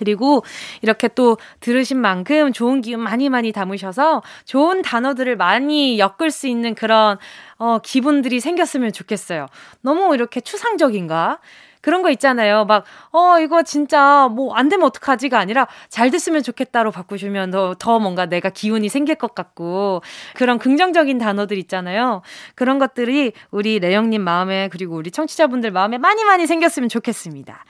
그리고 0.00 0.42
이렇게 0.80 1.08
또 1.08 1.36
들으신 1.60 2.00
만큼 2.00 2.54
좋은 2.54 2.80
기운 2.80 3.00
많이 3.00 3.28
많이 3.28 3.52
담으셔서 3.52 4.22
좋은 4.46 4.80
단어들을 4.80 5.36
많이 5.36 5.98
엮을 5.98 6.30
수 6.30 6.46
있는 6.46 6.74
그런 6.74 7.18
어, 7.58 7.78
기분들이 7.82 8.40
생겼으면 8.40 8.92
좋겠어요. 8.92 9.46
너무 9.82 10.14
이렇게 10.14 10.40
추상적인가? 10.40 11.38
그런 11.82 12.02
거 12.02 12.10
있잖아요. 12.10 12.66
막, 12.66 12.84
어, 13.10 13.38
이거 13.40 13.62
진짜 13.62 14.28
뭐 14.28 14.54
안 14.54 14.68
되면 14.68 14.86
어떡하지가 14.86 15.38
아니라 15.38 15.66
잘 15.88 16.10
됐으면 16.10 16.42
좋겠다로 16.42 16.90
바꾸시면 16.90 17.50
더, 17.50 17.74
더 17.78 17.98
뭔가 17.98 18.26
내가 18.26 18.50
기운이 18.50 18.88
생길 18.90 19.14
것 19.14 19.34
같고 19.34 20.02
그런 20.34 20.58
긍정적인 20.58 21.16
단어들 21.18 21.56
있잖아요. 21.58 22.20
그런 22.54 22.78
것들이 22.78 23.32
우리 23.50 23.78
레영님 23.78 24.20
마음에 24.22 24.68
그리고 24.70 24.96
우리 24.96 25.10
청취자분들 25.10 25.70
마음에 25.70 25.96
많이 25.96 26.24
많이 26.24 26.46
생겼으면 26.46 26.88
좋겠습니다. 26.90 27.64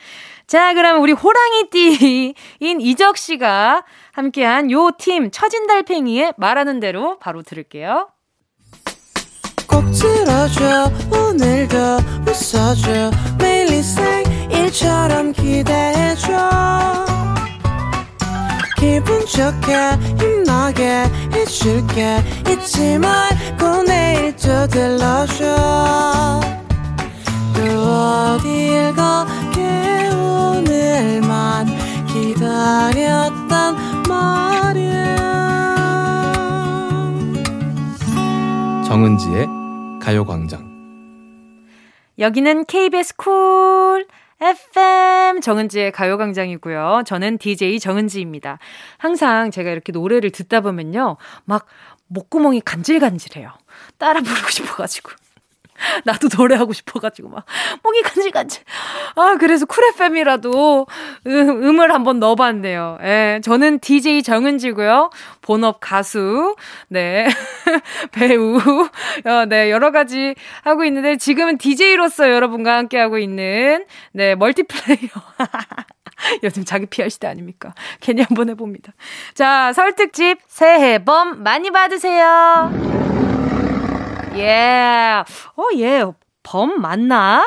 자, 0.51 0.75
그럼 0.75 1.01
우리 1.01 1.13
호랑이띠인 1.13 2.35
이적 2.81 3.17
씨가 3.17 3.85
함께한 4.11 4.73
요 4.73 4.91
팀 4.99 5.31
처진 5.31 5.69
달팽이의 5.69 6.35
말하는 6.39 6.81
대로 6.81 7.21
바로 7.21 7.43
들을게요. 7.43 8.09
꼭 9.69 9.85
들어줘 9.93 10.91
오늘도 11.13 11.77
웃어줘. 12.27 13.13
매일 13.39 13.71
일상일처럼 13.71 15.31
기대해줘. 15.35 16.27
기분 18.77 19.21
좋게 19.27 19.77
힘나게 20.19 21.05
해줄게. 21.33 22.19
잊지 22.51 22.99
말고 22.99 23.85
내일 23.85 24.35
또 24.35 24.67
들러줘. 24.67 26.41
또 27.55 27.61
어딜 27.63 28.93
가 28.97 29.27
기다렸단 32.61 34.03
말이야. 34.07 35.17
정은지의 38.87 39.47
가요광장. 40.03 40.69
여기는 42.19 42.67
KBS 42.67 43.17
Cool 43.17 44.07
FM 44.41 45.41
정은지의 45.41 45.93
가요광장이고요. 45.93 47.05
저는 47.07 47.39
DJ 47.39 47.81
정은지입니다. 47.81 48.59
항상 48.99 49.51
제가 49.51 49.71
이렇게 49.71 49.93
노래를 49.93 50.31
듣다 50.31 50.61
보면요. 50.61 51.17
막 51.45 51.65
목구멍이 52.09 52.61
간질간질해요. 52.61 53.51
따라 53.97 54.21
부르고 54.21 54.51
싶어가지고. 54.51 55.13
나도 56.05 56.29
노래하고 56.37 56.73
싶어가지고 56.73 57.29
막 57.29 57.45
목이 57.83 58.03
간질간질. 58.03 58.63
아 59.17 59.37
그래서 59.39 59.67
Cool 59.67 59.85
FM이라도 59.85 60.87
음, 61.27 61.63
음을 61.65 61.93
한번 61.93 62.21
넣어봤네요. 62.21 62.99
예, 63.03 63.41
저는 63.43 63.81
DJ 63.81 64.23
정은지고요. 64.23 65.11
본업 65.43 65.79
가수, 65.81 66.55
네 66.89 67.27
배우, 68.13 68.59
어, 68.59 69.45
네 69.49 69.71
여러 69.71 69.91
가지 69.91 70.35
하고 70.63 70.85
있는데 70.85 71.17
지금은 71.17 71.59
DJ로서 71.59 72.31
여러분과 72.31 72.77
함께 72.77 72.99
하고 72.99 73.19
있는 73.19 73.85
네 74.13 74.35
멀티플레이어. 74.35 75.11
요즘 76.43 76.65
자기 76.65 76.87
PR 76.87 77.09
시대 77.09 77.27
아닙니까? 77.27 77.75
괜히 78.01 78.23
한번 78.23 78.51
해봅니다. 78.51 78.93
자, 79.35 79.73
설특집 79.73 80.39
새해 80.47 81.03
봄 81.03 81.43
많이 81.43 81.71
받으세요. 81.71 83.30
예. 84.37 85.25
어, 85.57 85.65
예. 85.77 86.05
범 86.43 86.81
맞나? 86.81 87.45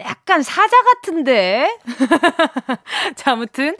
약간 0.00 0.42
사자 0.42 0.76
같은데. 0.82 1.76
자, 3.16 3.32
아무튼 3.32 3.76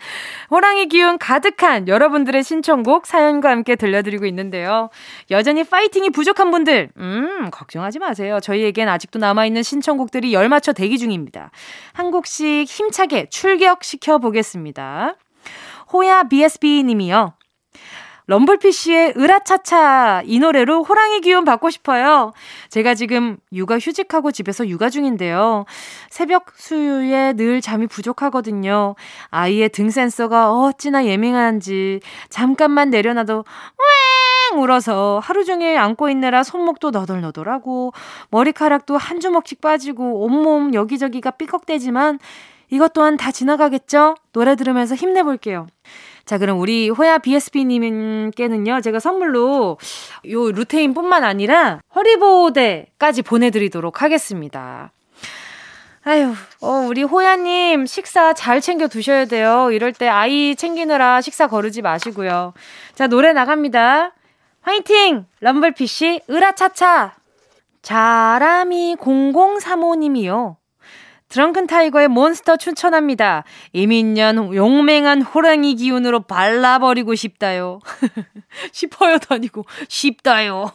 호랑이 0.50 0.88
기운 0.88 1.18
가득한 1.18 1.86
여러분들의 1.86 2.42
신청곡 2.42 3.06
사연과 3.06 3.50
함께 3.50 3.76
들려드리고 3.76 4.24
있는데요. 4.26 4.90
여전히 5.30 5.64
파이팅이 5.64 6.10
부족한 6.10 6.50
분들, 6.50 6.90
음, 6.96 7.50
걱정하지 7.50 7.98
마세요. 7.98 8.40
저희에겐 8.40 8.88
아직도 8.88 9.18
남아있는 9.18 9.62
신청곡들이 9.62 10.32
열맞춰 10.32 10.72
대기 10.72 10.98
중입니다. 10.98 11.50
한 11.92 12.10
곡씩 12.10 12.66
힘차게 12.66 13.28
출격시켜 13.28 14.18
보겠습니다. 14.18 15.16
호야 15.92 16.24
BSB 16.24 16.84
님이요. 16.84 17.34
럼블피쉬의 18.26 19.14
으라차차 19.16 20.22
이 20.24 20.38
노래로 20.38 20.82
호랑이 20.82 21.20
기운 21.20 21.44
받고 21.44 21.70
싶어요. 21.70 22.32
제가 22.70 22.94
지금 22.94 23.36
육아 23.52 23.78
휴직하고 23.78 24.32
집에서 24.32 24.66
육아 24.66 24.88
중인데요. 24.88 25.66
새벽 26.08 26.52
수유에 26.56 27.34
늘 27.34 27.60
잠이 27.60 27.86
부족하거든요. 27.86 28.94
아이의 29.30 29.68
등 29.70 29.90
센서가 29.90 30.52
어찌나 30.52 31.04
예민한지 31.04 32.00
잠깐만 32.30 32.90
내려놔도 32.90 33.44
왱 34.52 34.58
울어서 34.58 35.20
하루 35.22 35.44
종일 35.44 35.76
안고 35.78 36.08
있느라 36.10 36.42
손목도 36.42 36.90
너덜너덜하고 36.90 37.92
머리카락도 38.30 38.96
한 38.96 39.20
주먹씩 39.20 39.60
빠지고 39.60 40.24
온몸 40.24 40.72
여기저기가 40.74 41.32
삐걱대지만 41.32 42.18
이것 42.70 42.92
또한 42.92 43.16
다 43.16 43.30
지나가겠죠? 43.30 44.16
노래 44.32 44.56
들으면서 44.56 44.94
힘내볼게요. 44.94 45.66
자, 46.24 46.38
그럼 46.38 46.58
우리 46.58 46.88
호야 46.88 47.18
BSP님께는요, 47.18 48.80
제가 48.80 48.98
선물로 48.98 49.78
요 50.30 50.52
루테인 50.52 50.94
뿐만 50.94 51.22
아니라 51.22 51.80
허리보호대까지 51.94 53.22
보내드리도록 53.22 54.02
하겠습니다. 54.02 54.92
아유, 56.06 56.34
어, 56.60 56.68
우리 56.86 57.02
호야님 57.02 57.86
식사 57.86 58.34
잘 58.34 58.60
챙겨 58.60 58.88
두셔야 58.88 59.24
돼요. 59.24 59.70
이럴 59.70 59.92
때 59.92 60.06
아이 60.06 60.54
챙기느라 60.54 61.22
식사 61.22 61.46
거르지 61.46 61.80
마시고요. 61.80 62.52
자, 62.94 63.06
노래 63.06 63.32
나갑니다. 63.32 64.12
화이팅! 64.60 65.26
럼블피쉬, 65.40 66.20
으라차차! 66.28 67.14
자람이 67.80 68.96
0035님이요. 68.98 70.56
드렁큰 71.34 71.66
타이거의 71.66 72.06
몬스터 72.06 72.58
추천합니다. 72.58 73.42
이민년 73.72 74.54
용맹한 74.54 75.22
호랑이 75.22 75.74
기운으로 75.74 76.20
발라버리고 76.20 77.16
싶다요. 77.16 77.80
싶어요도 78.70 79.34
아니고 79.34 79.64
싶다요. 79.88 80.70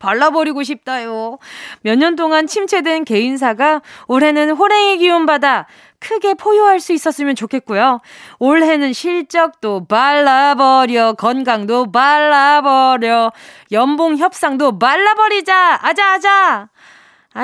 발라버리고 0.00 0.64
싶다요. 0.64 1.38
몇 1.82 1.98
년 1.98 2.16
동안 2.16 2.48
침체된 2.48 3.04
개인사가 3.04 3.82
올해는 4.08 4.50
호랑이 4.50 4.98
기운 4.98 5.26
받아 5.26 5.66
크게 6.00 6.34
포효할 6.34 6.80
수 6.80 6.92
있었으면 6.92 7.36
좋겠고요. 7.36 8.00
올해는 8.40 8.92
실적도 8.92 9.86
발라버려, 9.86 11.12
건강도 11.14 11.90
발라버려, 11.92 13.32
연봉 13.70 14.16
협상도 14.16 14.72
말라버리자! 14.72 15.78
아자아자! 15.82 16.30
아 16.30 16.68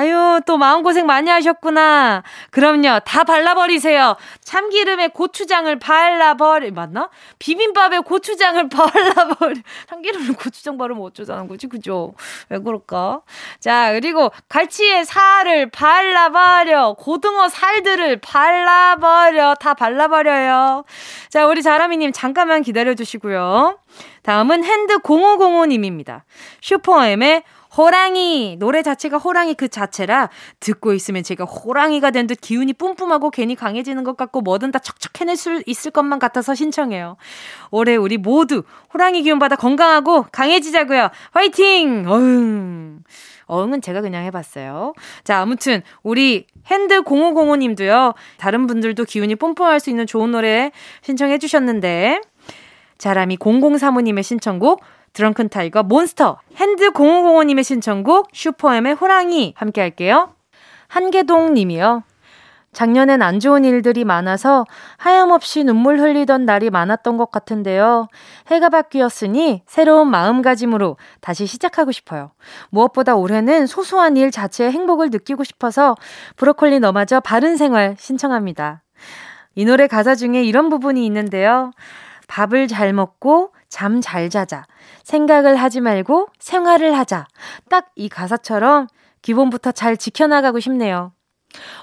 유, 0.03 0.41
또 0.45 0.57
마음고생 0.57 1.05
많이 1.05 1.29
하셨구나. 1.29 2.23
그럼요, 2.51 2.99
다 3.05 3.23
발라버리세요. 3.23 4.15
참기름에 4.41 5.09
고추장을 5.09 5.77
발라버리, 5.79 6.71
맞나? 6.71 7.09
비빔밥에 7.39 7.99
고추장을 7.99 8.67
발라버리. 8.69 9.61
참기름에 9.87 10.33
고추장 10.33 10.77
바르면 10.77 11.03
어쩌자는 11.03 11.47
거지, 11.47 11.67
그죠? 11.67 12.13
왜 12.49 12.59
그럴까? 12.59 13.21
자, 13.59 13.93
그리고 13.93 14.31
갈치에 14.49 15.03
살을 15.03 15.69
발라버려. 15.69 16.93
고등어 16.93 17.47
살들을 17.49 18.19
발라버려. 18.21 19.55
다 19.55 19.73
발라버려요. 19.73 20.83
자, 21.29 21.45
우리 21.45 21.61
자라미님 21.61 22.11
잠깐만 22.11 22.61
기다려주시고요. 22.61 23.79
다음은 24.23 24.63
핸드 24.63 24.97
0505님입니다. 24.99 26.21
SuperM의 26.61 27.43
호랑이 27.77 28.57
노래 28.59 28.81
자체가 28.83 29.17
호랑이 29.17 29.53
그 29.55 29.67
자체라 29.67 30.29
듣고 30.59 30.93
있으면 30.93 31.23
제가 31.23 31.45
호랑이가 31.45 32.11
된 32.11 32.25
듯 32.25 32.41
기운이 32.41 32.73
뿜뿜하고 32.73 33.29
괜히 33.29 33.55
강해지는 33.55 34.03
것 34.03 34.17
같고 34.17 34.41
뭐든 34.41 34.71
다 34.71 34.79
척척 34.79 35.21
해낼 35.21 35.35
수 35.35 35.61
있을 35.67 35.91
것만 35.91 36.17
같아서 36.17 36.55
신청해요. 36.55 37.17
올해 37.69 37.95
우리 37.95 38.17
모두 38.17 38.63
호랑이 38.93 39.21
기운 39.21 39.37
받아 39.37 39.55
건강하고 39.55 40.25
강해지자고요. 40.31 41.09
화이팅! 41.31 42.05
어흥. 42.07 43.03
어흥은 43.45 43.81
제가 43.81 44.01
그냥 44.01 44.23
해봤어요. 44.23 44.93
자, 45.23 45.39
아무튼, 45.39 45.83
우리 46.01 46.47
핸드 46.65 47.03
0505님도요, 47.03 48.15
다른 48.37 48.65
분들도 48.65 49.03
기운이 49.05 49.35
뿜뿜할 49.35 49.79
수 49.79 49.91
있는 49.91 50.07
좋은 50.07 50.31
노래 50.31 50.71
신청해 51.03 51.37
주셨는데, 51.37 52.21
자람이 52.97 53.37
0035님의 53.37 54.23
신청곡, 54.23 54.81
Drunken 55.15 55.47
Tiger 55.49 55.81
Monster 55.81 56.39
핸드 56.57 56.91
0505님의 56.91 57.63
신청곡 57.63 58.27
SuperM의 58.33 58.95
호랑이 58.95 59.53
함께 59.55 59.79
할게요. 59.81 60.35
한계동 60.89 61.53
님이요. 61.53 62.03
작년엔 62.73 63.21
안 63.21 63.39
좋은 63.39 63.63
일들이 63.63 64.03
많아서 64.03 64.65
하염없이 64.97 65.63
눈물 65.63 66.01
흘리던 66.01 66.43
날이 66.45 66.69
많았던 66.69 67.15
것 67.15 67.31
같은데요. 67.31 68.09
해가 68.47 68.67
바뀌었으니 68.67 69.63
새로운 69.65 70.11
마음가짐으로 70.11 70.97
다시 71.21 71.45
시작하고 71.45 71.93
싶어요. 71.93 72.31
무엇보다 72.69 73.15
올해는 73.15 73.67
소소한 73.67 74.17
일 74.17 74.31
자체의 74.31 74.73
행복을 74.73 75.11
느끼고 75.11 75.45
싶어서 75.45 75.95
브로콜리 76.35 76.81
너마저 76.81 77.21
바른 77.21 77.55
생활 77.55 77.95
신청합니다. 77.97 78.83
이 79.55 79.63
노래 79.63 79.87
가사 79.87 80.13
중에 80.13 80.43
이런 80.43 80.67
부분이 80.67 81.05
있는데요. 81.05 81.71
밥을 82.27 82.67
잘 82.67 82.91
먹고 82.91 83.54
잠 83.75 83.99
잘 83.99 84.29
자자. 84.29 84.63
생각을 85.03 85.57
하지 85.57 85.81
말고 85.81 86.29
생활을 86.39 86.97
하자. 86.97 87.27
딱 87.69 87.91
이 87.97 88.07
가사처럼 88.07 88.87
기본부터 89.21 89.73
잘 89.73 89.97
지켜나가고 89.97 90.61
싶네요. 90.61 91.11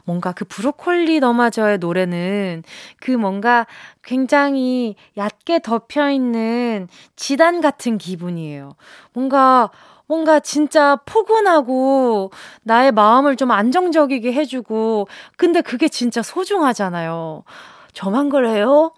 뭔가 0.05 0.33
그 0.33 0.47
브로콜리 0.47 1.21
너마저의 1.21 1.79
노래는 1.79 2.63
그 3.01 3.11
뭔가 3.11 3.67
굉장히 4.03 4.97
얕게 5.19 5.61
덮여 5.61 6.11
있는 6.11 6.89
지단 7.17 7.61
같은 7.61 7.99
기분이에요. 7.99 8.75
뭔가 9.13 9.71
뭔가 10.07 10.41
진짜 10.41 10.97
포근하고 11.05 12.31
나의 12.65 12.93
마음을 12.93 13.37
좀 13.37 13.51
안정적이게 13.51 14.33
해주고 14.33 15.09
근데 15.37 15.61
그게 15.61 15.89
진짜 15.89 16.23
소중하잖아요. 16.23 17.45
저만 17.93 18.31
그래요? 18.31 18.93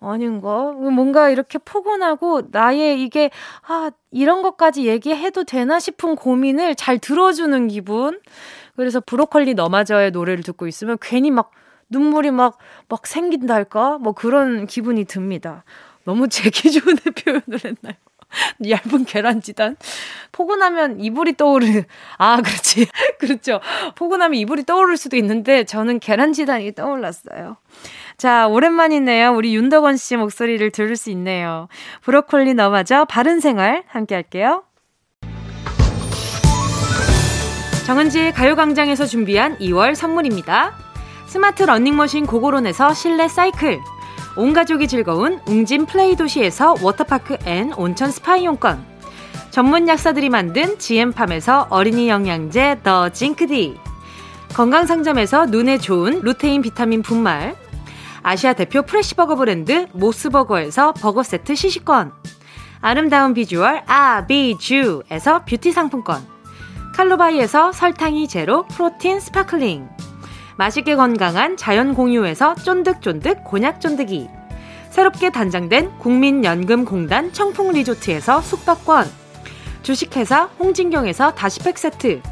아닌가? 0.00 0.72
뭔가 0.72 1.30
이렇게 1.30 1.58
포근하고 1.58 2.42
나의 2.50 3.02
이게, 3.02 3.30
아, 3.66 3.90
이런 4.10 4.42
것까지 4.42 4.86
얘기해도 4.86 5.44
되나 5.44 5.78
싶은 5.78 6.16
고민을 6.16 6.74
잘 6.74 6.98
들어주는 6.98 7.68
기분? 7.68 8.20
그래서 8.76 9.00
브로콜리 9.00 9.54
너마저의 9.54 10.10
노래를 10.10 10.44
듣고 10.44 10.66
있으면 10.66 10.98
괜히 11.00 11.30
막 11.30 11.50
눈물이 11.88 12.30
막, 12.30 12.58
막 12.88 13.06
생긴다 13.06 13.54
할까? 13.54 13.98
뭐 13.98 14.12
그런 14.12 14.66
기분이 14.66 15.04
듭니다. 15.04 15.64
너무 16.04 16.28
제 16.30 16.50
기준의 16.50 16.96
표현을 17.24 17.64
했나요? 17.64 17.94
얇은 18.68 19.04
계란지단? 19.04 19.76
포근하면 20.32 21.00
이불이 21.00 21.36
떠오르, 21.36 21.84
아, 22.18 22.36
그렇지. 22.42 22.86
그렇죠. 23.18 23.60
포근하면 23.94 24.38
이불이 24.38 24.64
떠오를 24.64 24.96
수도 24.96 25.16
있는데, 25.16 25.64
저는 25.64 26.00
계란지단이 26.00 26.74
떠올랐어요. 26.74 27.56
자, 28.16 28.46
오랜만이네요. 28.48 29.34
우리 29.34 29.54
윤덕원 29.54 29.98
씨 29.98 30.16
목소리를 30.16 30.70
들을 30.70 30.96
수 30.96 31.10
있네요. 31.10 31.68
브로콜리 32.02 32.54
너마저 32.54 33.04
바른 33.04 33.40
생활 33.40 33.82
함께 33.88 34.14
할게요. 34.14 34.64
정은지의 37.86 38.32
가요광장에서 38.32 39.04
준비한 39.04 39.58
2월 39.58 39.94
선물입니다. 39.94 40.72
스마트 41.26 41.64
러닝머신 41.64 42.26
고고론에서 42.26 42.94
실내 42.94 43.28
사이클, 43.28 43.78
온 44.36 44.52
가족이 44.52 44.88
즐거운 44.88 45.40
웅진 45.46 45.86
플레이 45.86 46.16
도시에서 46.16 46.76
워터파크 46.82 47.36
and 47.44 47.72
온천 47.74 48.10
스파 48.10 48.36
이용권, 48.36 48.82
전문 49.50 49.88
약사들이 49.88 50.30
만든 50.30 50.78
지엠팜에서 50.78 51.68
어린이 51.70 52.08
영양제 52.08 52.80
더 52.82 53.08
징크디, 53.10 53.78
건강상점에서 54.54 55.46
눈에 55.46 55.78
좋은 55.78 56.22
루테인 56.22 56.62
비타민 56.62 57.02
분말, 57.02 57.54
아시아 58.26 58.54
대표 58.54 58.82
fresh 58.82 59.06
burger 59.06 59.36
브랜드 59.36 59.86
모스버거에서 59.92 60.94
버거 60.94 61.22
세트 61.22 61.54
시식권, 61.54 62.12
아름다운 62.80 63.34
비주얼 63.34 63.84
아비주에서 63.86 65.44
뷰티 65.44 65.70
상품권, 65.70 66.26
칼로바이에서 66.96 67.70
설탕이 67.70 68.26
제로 68.26 68.66
protein 68.66 69.20
sparkling. 69.20 69.88
맛있게 70.56 70.96
건강한 70.96 71.56
자연 71.56 71.94
공유에서 71.94 72.56
쫀득쫀득 72.56 73.44
곤약 73.44 73.80
쫀득이. 73.80 74.26
새롭게 74.90 75.30
단장된 75.30 75.96
국민연금공단 75.98 77.32
청풍 77.32 77.70
리조트에서 77.74 78.40
숙박권. 78.40 79.06
주식회사 79.84 80.46
홍진경에서 80.58 81.34
다시팩 81.34 81.78
세트. 81.78 82.22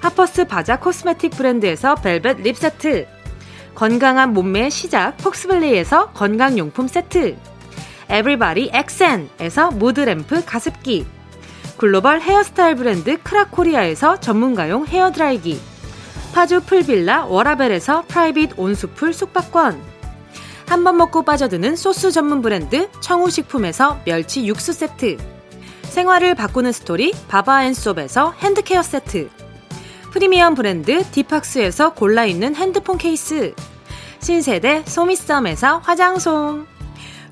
하퍼스 0.00 0.44
바자 0.44 0.78
cosmetic 0.78 1.30
브랜드에서 1.30 1.94
벨벳 1.94 2.42
lip 2.42 2.58
세트 2.58 3.19
건강한 3.80 4.34
몸매의 4.34 4.70
시작 4.70 5.16
폭스밸리에서 5.16 6.10
건강용품 6.10 6.86
세트. 6.86 7.38
에브리바디 8.10 8.72
엑센에서 8.74 9.70
mood 9.70 10.07
lamp 10.07 10.44
가습기. 10.44 11.06
글로벌 11.78 12.20
헤어스타일 12.20 12.74
브랜드 12.74 13.16
크라코리아에서 13.22 14.20
전문가용 14.20 14.86
헤어드라이기. 14.86 15.58
파주 16.34 16.60
pool 16.60 16.88
villa 16.88 17.24
워라벨에서 17.24 18.04
private 18.06 18.50
온수풀 18.58 19.14
숙박권. 19.14 19.80
한 20.66 20.84
번 20.84 20.98
먹고 20.98 21.22
빠져드는 21.22 21.74
소스 21.74 22.12
전문 22.12 22.42
브랜드 22.42 22.90
청우식품에서 23.00 24.00
멸치 24.04 24.46
육수 24.46 24.74
세트. 24.74 25.16
생활을 25.84 26.34
바꾸는 26.34 26.72
스토리 26.72 27.14
바바앤솝에서 27.28 28.34
hand 28.40 28.61
care 28.61 28.82
세트. 28.82 29.30
프리미엄 30.12 30.54
브랜드 30.54 31.02
디팍스에서 31.12 31.94
골라있는 31.94 32.56
핸드폰 32.56 32.98
케이스 32.98 33.54
신세대 34.20 34.84
소미썸에서 34.86 35.78
화장솜. 35.78 36.66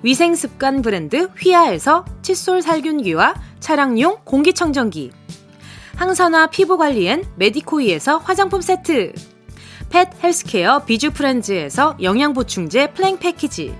위생습관 0.03 0.80
브랜드 0.80 1.28
휘하에서 1.39 2.05
칫솔 2.22 2.62
살균기와 2.62 3.34
차량용 3.61 4.18
공기청정기. 4.24 5.12
항산화 5.97 6.47
피부관리엔 6.49 7.24
메디코이에서 7.36 8.18
화장품 8.18 8.62
세트. 8.62 9.12
pet 9.90 10.09
healthcare 10.22 10.84
비주프렌즈에서 10.84 11.97
영양보충제 12.01 12.93
플랭 12.93 13.18
패키지. 13.18 13.74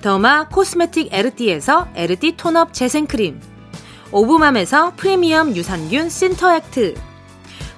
derma 0.00 0.48
cosmetic 0.48 1.12
에르띠에서 1.12 1.88
에르띠 1.94 2.36
tone-up 2.36 2.72
재생크림. 2.74 3.40
오브맘에서 4.10 4.94
프리미엄 4.96 5.54
유산균 5.54 6.08
신터액트. 6.08 6.94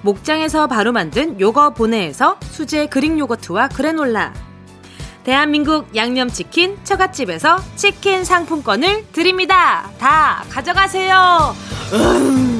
목장에서 0.01 0.67
바로 0.67 0.91
만든 0.91 1.39
요거 1.39 1.73
보내에서 1.73 2.39
수제 2.41 2.87
그릭 2.87 3.17
요거트와 3.19 3.69
그래놀라 3.69 4.33
대한민국 5.25 5.95
양념치킨 5.95 6.77
처갓집에서 6.83 7.57
치킨 7.75 8.23
상품권을 8.23 9.07
드립니다. 9.11 9.89
다 9.97 10.45
가져가세요. 10.51 11.55
음. 11.93 12.54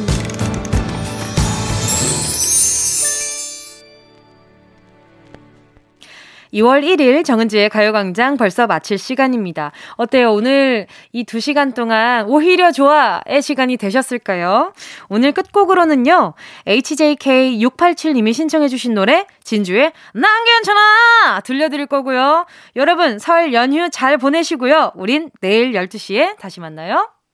2월 6.56 6.84
1일 6.84 7.26
정은지의 7.26 7.70
가요광장 7.70 8.38
벌써 8.38 8.66
마칠 8.66 8.97
시간입니다. 8.97 9.72
어때요? 9.97 10.32
오늘 10.32 10.88
이 11.12 11.26
두 11.26 11.39
시간 11.41 11.74
동안 11.74 12.28
오히려 12.28 12.72
좋아의 12.72 13.41
시간이 13.41 13.76
되셨을까요? 13.78 14.74
오늘 15.10 15.34
끝곡으로는요, 15.34 16.34
HJK687님이 16.66 18.34
신청해주신 18.34 18.93
노래, 18.93 19.26
진주의 19.43 19.91
난 20.14 20.45
괜찮아! 20.45 21.41
들려드릴 21.43 21.88
거고요. 21.88 22.45
여러분, 22.76 23.20
설 23.20 23.53
연휴 23.53 23.89
잘 23.89 24.18
보내시고요. 24.18 24.93
우린 24.95 25.30
내일 25.41 25.74
12시에 25.74 26.38
다시 26.38 26.62
만나요. 26.62 27.14